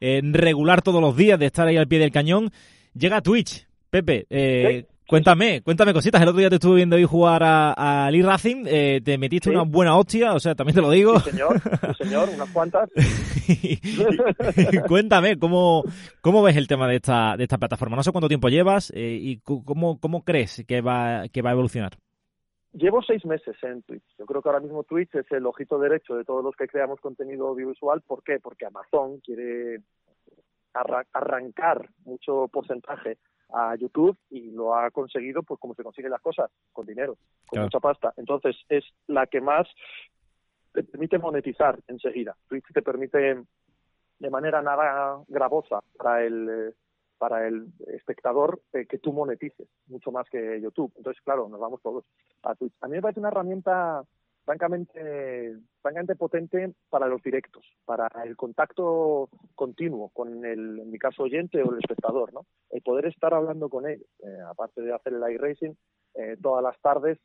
[0.00, 2.50] regular todos los días, de estar ahí al pie del cañón,
[2.94, 3.66] llega Twitch.
[3.92, 4.86] Pepe, eh.
[5.12, 6.22] Cuéntame, cuéntame cositas.
[6.22, 8.64] El otro día te estuve viendo hoy jugar a, a Lee Racing.
[8.66, 9.54] Eh, te metiste ¿Sí?
[9.54, 11.20] una buena hostia, o sea, también te lo digo.
[11.20, 12.88] Sí, señor, sí, señor, unas cuantas.
[14.88, 15.84] cuéntame, ¿cómo,
[16.22, 17.94] ¿cómo ves el tema de esta, de esta plataforma?
[17.94, 21.52] No sé cuánto tiempo llevas eh, y cómo, cómo crees que va, que va a
[21.52, 21.92] evolucionar.
[22.72, 24.16] Llevo seis meses en Twitch.
[24.18, 27.00] Yo creo que ahora mismo Twitch es el ojito derecho de todos los que creamos
[27.02, 28.00] contenido audiovisual.
[28.00, 28.38] ¿Por qué?
[28.42, 29.82] Porque Amazon quiere
[30.72, 33.18] arra arrancar mucho porcentaje
[33.52, 37.14] a YouTube y lo ha conseguido pues como se consiguen las cosas, con dinero,
[37.46, 37.66] con claro.
[37.66, 38.12] mucha pasta.
[38.16, 39.68] Entonces es la que más
[40.72, 42.36] te permite monetizar enseguida.
[42.48, 43.42] Twitch te permite
[44.18, 46.74] de manera nada gravosa para el
[47.18, 50.92] para el espectador eh, que tú monetices mucho más que YouTube.
[50.96, 52.04] Entonces, claro, nos vamos todos
[52.42, 52.74] a Twitch.
[52.80, 54.02] A mí me parece una herramienta
[54.44, 61.24] francamente, francamente potente para los directos, para el contacto continuo con el, en mi caso,
[61.24, 62.46] oyente o el espectador, ¿no?
[62.70, 65.74] El poder estar hablando con ellos, eh, aparte de hacer el live racing,
[66.14, 67.18] eh, todas las tardes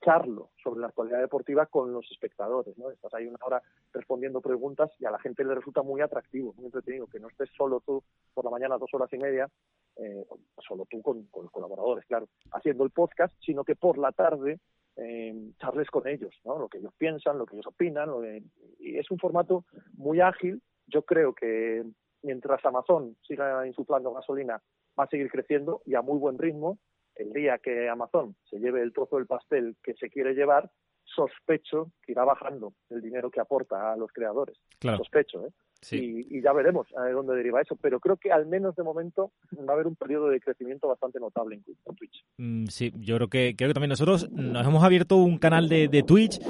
[0.00, 2.90] charlo sobre la actualidad deportiva con los espectadores, ¿no?
[2.90, 3.62] Estás ahí una hora
[3.92, 7.50] respondiendo preguntas y a la gente le resulta muy atractivo, muy entretenido, que no estés
[7.56, 8.02] solo tú
[8.32, 9.48] por la mañana dos horas y media,
[9.96, 10.24] eh,
[10.66, 14.60] solo tú con los colaboradores, claro, haciendo el podcast, sino que por la tarde
[14.98, 16.58] eh, charles con ellos, ¿no?
[16.58, 18.42] Lo que ellos piensan, lo que ellos opinan, lo que...
[18.78, 20.60] y es un formato muy ágil.
[20.86, 21.84] Yo creo que
[22.22, 24.60] mientras Amazon siga insuflando gasolina,
[24.98, 26.78] va a seguir creciendo y a muy buen ritmo.
[27.14, 30.70] El día que Amazon se lleve el trozo del pastel que se quiere llevar,
[31.04, 34.56] sospecho que irá bajando el dinero que aporta a los creadores.
[34.78, 34.98] Claro.
[34.98, 35.50] Sospecho, ¿eh?
[35.80, 36.26] Sí.
[36.30, 39.30] Y, y, ya veremos a dónde deriva eso, pero creo que al menos de momento
[39.56, 42.24] va a haber un periodo de crecimiento bastante notable en, Twitch.
[42.36, 45.88] Mm, sí, yo creo que creo que también nosotros nos hemos abierto un canal de,
[45.88, 46.40] de Twitch,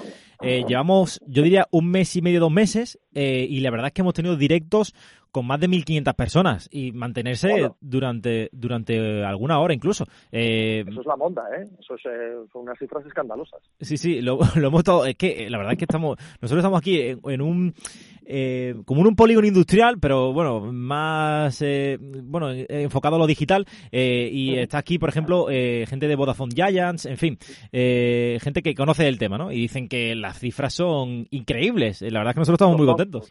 [0.40, 3.92] eh, llevamos, yo diría, un mes y medio, dos meses, eh, y la verdad es
[3.92, 4.94] que hemos tenido directos
[5.30, 7.76] con más de 1.500 personas y mantenerse bueno.
[7.80, 10.04] durante durante alguna hora incluso.
[10.32, 11.64] Eh, Eso es la monda, ¿eh?
[11.78, 13.60] Eso es, eh, son unas cifras escandalosas.
[13.80, 15.06] Sí, sí, lo, lo hemos estado...
[15.06, 16.18] Es que la verdad es que estamos...
[16.40, 17.74] Nosotros estamos aquí en, en un...
[18.30, 23.64] Eh, como en un polígono industrial, pero bueno, más eh, bueno enfocado a lo digital.
[23.90, 27.38] Eh, y está aquí, por ejemplo, eh, gente de Vodafone Giants, en fin,
[27.72, 29.50] eh, gente que conoce el tema, ¿no?
[29.50, 32.02] Y dicen que las cifras son increíbles.
[32.02, 33.30] La verdad es que nosotros estamos muy contentos.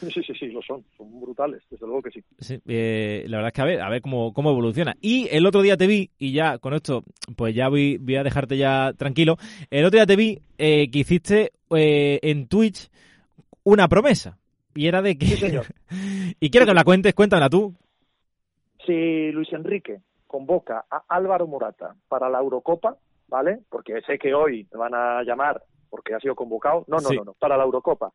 [0.00, 2.24] Sí, sí, sí, lo son, son brutales, desde luego que sí.
[2.38, 4.96] Sí, eh, la verdad es que a ver, a ver cómo, cómo evoluciona.
[5.02, 7.04] Y el otro día te vi, y ya con esto,
[7.36, 9.36] pues ya voy, voy a dejarte ya tranquilo.
[9.68, 12.88] El otro día te vi eh, que hiciste eh, en Twitch
[13.62, 14.38] una promesa.
[14.74, 15.26] Y era de que.
[15.26, 15.66] Sí, señor.
[16.40, 17.74] y quiero que me la cuentes, cuéntamela tú.
[18.86, 22.96] Si Luis Enrique convoca a Álvaro Morata para la Eurocopa,
[23.28, 23.58] ¿vale?
[23.68, 26.84] Porque sé que hoy me van a llamar porque ha sido convocado.
[26.86, 27.16] No, no, Sí.
[27.16, 28.12] no, no, para la Eurocopa.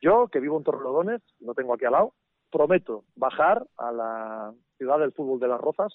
[0.00, 2.14] Yo, que vivo en Torrelodones, lo tengo aquí al lado,
[2.50, 5.92] prometo bajar a la ciudad del fútbol de las Rozas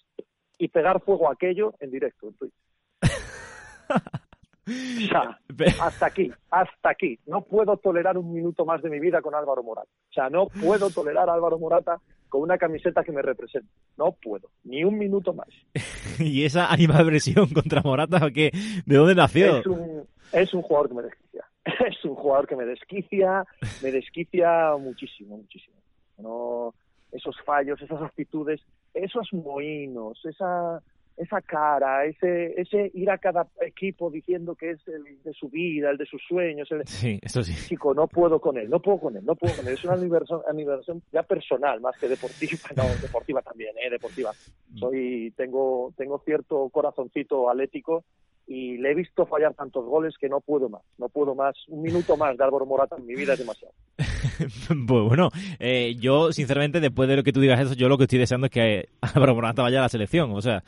[0.57, 2.53] y pegar fuego a aquello en directo en Twitch.
[4.69, 5.39] O sea,
[5.81, 7.17] hasta aquí, hasta aquí.
[7.25, 9.87] No puedo tolerar un minuto más de mi vida con Álvaro Morata.
[10.09, 13.69] O sea, no puedo tolerar a Álvaro Morata con una camiseta que me represente.
[13.97, 15.47] No puedo, ni un minuto más.
[16.19, 18.51] y esa animadversión contra Morata, ¿o ¿qué?
[18.85, 19.59] ¿de dónde nació?
[19.59, 21.45] Es un, es un jugador que me desquicia.
[21.89, 23.43] Es un jugador que me desquicia,
[23.83, 25.75] me desquicia muchísimo, muchísimo.
[26.17, 26.73] No,
[27.11, 28.61] esos fallos, esas actitudes,
[28.93, 30.81] esos moinos, esa
[31.17, 35.89] esa cara, ese ese ir a cada equipo diciendo que es el de su vida,
[35.89, 36.87] el de sus sueños, el...
[36.87, 37.55] Sí, eso sí.
[37.67, 39.73] chico, no puedo con él, no puedo con él, no puedo con él.
[39.73, 44.31] Es una aniversación ya personal, más que deportiva, no, deportiva también, eh, deportiva.
[44.79, 48.03] Soy, tengo, tengo cierto corazoncito atlético
[48.47, 51.53] y le he visto fallar tantos goles que no puedo más, no puedo más.
[51.67, 53.73] Un minuto más de Álvaro Morata en mi vida es demasiado.
[54.87, 58.05] pues bueno, eh, yo sinceramente después de lo que tú digas eso, yo lo que
[58.05, 60.63] estoy deseando es que Álvaro Morata vaya a la selección, o sea,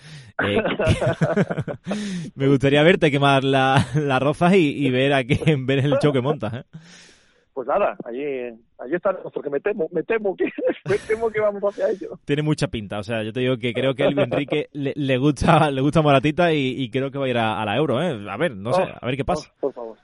[0.46, 0.62] eh,
[2.36, 6.12] me gustaría verte quemar la, la rozas y, y, ver a quién ver el show
[6.12, 6.54] que montas.
[6.54, 6.64] ¿eh?
[7.60, 8.24] Pues nada, allí,
[8.78, 10.46] allí estaremos, porque me temo, me temo que
[10.90, 12.18] me temo que vamos hacia ello.
[12.24, 15.18] Tiene mucha pinta, o sea, yo te digo que creo que el Enrique le, le,
[15.18, 18.02] gusta le gusta Moratita y, y, creo que va a ir a, a la Euro,
[18.02, 18.18] ¿eh?
[18.30, 19.52] A ver, no sé, a ver qué pasa.
[19.56, 19.98] Oh, por favor.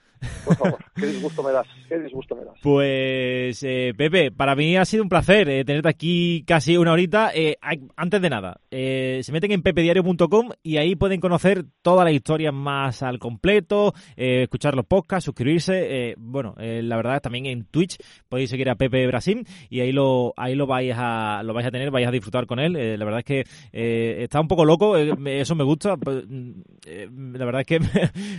[0.45, 2.55] Por favor, qué disgusto me das, qué disgusto me das.
[2.61, 7.31] Pues, eh, Pepe, para mí ha sido un placer eh, tenerte aquí casi una horita.
[7.33, 7.57] Eh,
[7.95, 12.51] antes de nada, eh, se meten en pepediario.com y ahí pueden conocer toda la historia
[12.51, 16.15] más al completo, escuchar los podcasts, suscribirse.
[16.17, 17.97] Bueno, la verdad también en Twitch
[18.29, 21.71] podéis seguir a Pepe Brasil y ahí lo ahí lo vais a lo vais a
[21.71, 22.73] tener, vais a disfrutar con él.
[22.73, 25.97] La verdad es que está un poco loco, eso me gusta.
[25.97, 27.89] pues, mm, la verdad es que me,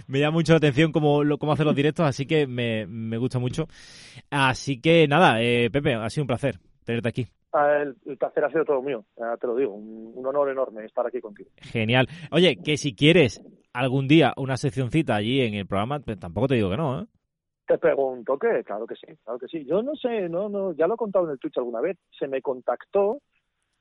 [0.07, 3.39] me llama mucho la atención cómo, cómo hace los directos, así que me, me gusta
[3.39, 3.67] mucho.
[4.31, 7.27] Así que nada, eh, Pepe, ha sido un placer tenerte aquí.
[7.53, 9.05] Ah, El, el placer ha sido todo mío,
[9.41, 11.49] te lo digo, un, un honor enorme estar aquí contigo.
[11.57, 12.07] Genial.
[12.31, 13.41] Oye, que si quieres
[13.73, 17.07] algún día una seccioncita allí en el programa, pues tampoco te digo que no, ¿eh?
[17.67, 19.65] Te pego un toque, claro que sí, claro que sí.
[19.65, 21.97] Yo no sé, no, no, ya lo he contado en el Twitch alguna vez.
[22.17, 23.21] Se me contactó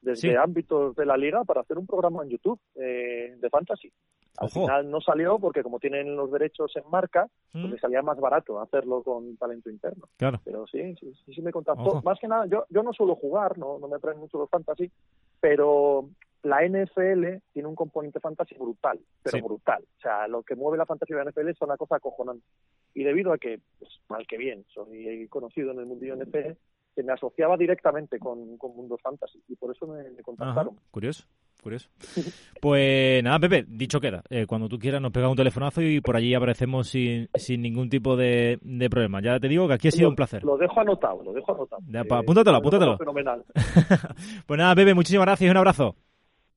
[0.01, 0.35] desde Sí.
[0.35, 3.91] ámbitos de la liga para hacer un programa en YouTube eh, de fantasy.
[4.37, 4.61] Al Ojo.
[4.61, 8.19] final no salió porque como tienen los derechos en marca, pues Mm, me salía más
[8.19, 10.07] barato hacerlo con talento interno.
[10.17, 10.39] Claro.
[10.43, 11.83] Pero sí, sí, sí, sí me contactó.
[11.83, 12.01] Ojo.
[12.03, 14.91] Más que nada, yo, yo no suelo jugar, no, no me traen mucho los fantasy,
[15.39, 16.09] pero
[16.43, 19.41] la NFL tiene un componente fantasy brutal, pero Sí.
[19.43, 19.83] brutal.
[19.97, 22.45] O sea, lo que mueve la fantasy de la NFL es una cosa acojonante.
[22.93, 26.55] Y debido a que, pues, mal que bien, soy conocido en el mundillo NFL,
[26.95, 30.75] se me asociaba directamente con, con Mundo Fantasy y por eso me, me Ajá, contactaron.
[30.91, 31.25] curioso,
[31.61, 31.89] curioso.
[32.61, 34.23] Pues nada, Pepe, dicho queda.
[34.29, 37.89] Eh, cuando tú quieras nos pega un telefonazo y por allí aparecemos sin, sin ningún
[37.89, 39.21] tipo de, de problema.
[39.21, 40.43] Ya te digo que aquí ha sido Lo- un placer.
[40.43, 41.81] Lo dejo anotado, lo dejo anotado.
[41.87, 42.97] Ya, pa- Eh, apúntatelo, lo apúntatelo.
[42.97, 43.43] Fenomenal.
[44.47, 45.95] pues nada, Pepe, muchísimas gracias y un abrazo.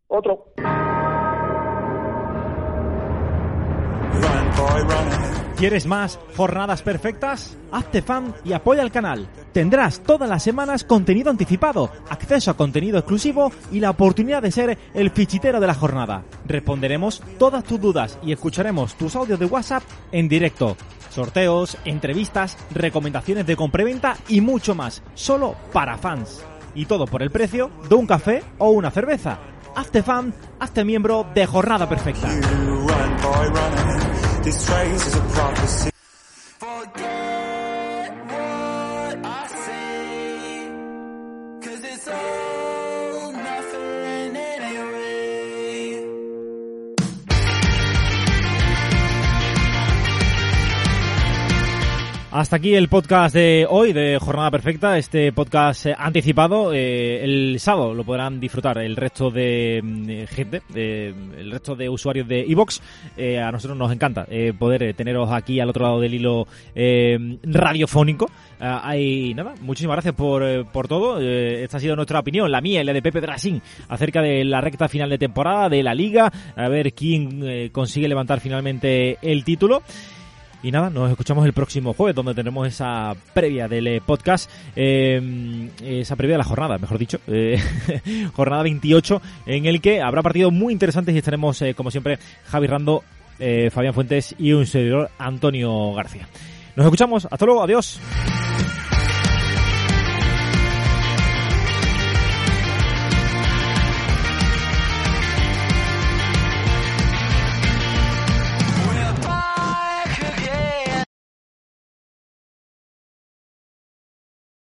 [0.07, 0.47] Otro.
[5.59, 7.57] ¿Quieres más jornadas perfectas?
[7.73, 9.29] Hazte fan y apoya el canal.
[9.53, 14.79] Tendrás todas las semanas contenido anticipado, acceso a contenido exclusivo y la oportunidad de ser
[14.95, 16.23] el fichitero de la jornada.
[16.47, 19.83] Responderemos todas tus dudas y escucharemos tus audios de WhatsApp
[20.13, 20.77] en directo.
[21.11, 26.41] Sorteos, entrevistas, recomendaciones de compraventa y mucho más, solo para fans.
[26.77, 29.41] Y todo por el precio de un café o una cerveza.
[29.75, 32.29] Hazte fan, hazte miembro de Jornada Perfecta.
[34.39, 34.45] Run, boy, run.
[34.45, 37.18] This phrase is a prophecy.
[52.31, 56.75] Hasta aquí el podcast de hoy de Jornada Perfecta, este podcast eh, anticipado.
[56.75, 61.89] Eh, el sábado lo podrán disfrutar el resto de mm, gente, de- el resto de
[61.89, 62.83] usuarios de Evox.
[63.43, 67.39] a nosotros nos encanta eh, poder eh, teneros aquí al otro lado del hilo eh,
[67.45, 68.31] radiofónico.
[68.61, 71.19] Ah, hay nada, muchísimas gracias por, eh, por todo.
[71.23, 74.45] Eh, esta ha sido nuestra opinión, la mía y la de Pepe Drasín, acerca de
[74.45, 79.17] la recta final de temporada, de la liga, a ver quién eh, consigue levantar finalmente
[79.23, 79.83] el título.
[80.63, 85.71] Y nada, nos escuchamos el próximo jueves, donde tenemos esa previa del eh, podcast, eh,
[85.83, 87.61] esa previa de la jornada, mejor dicho, eh,
[88.35, 92.67] jornada 28, en el que habrá partidos muy interesantes y estaremos, eh, como siempre, Javi
[92.67, 93.05] Rando,
[93.71, 96.27] Fabián Fuentes y un servidor, Antonio García.
[96.75, 98.01] Nos escuchamos, hasta luego, adiós.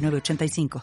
[0.00, 0.70] 906985.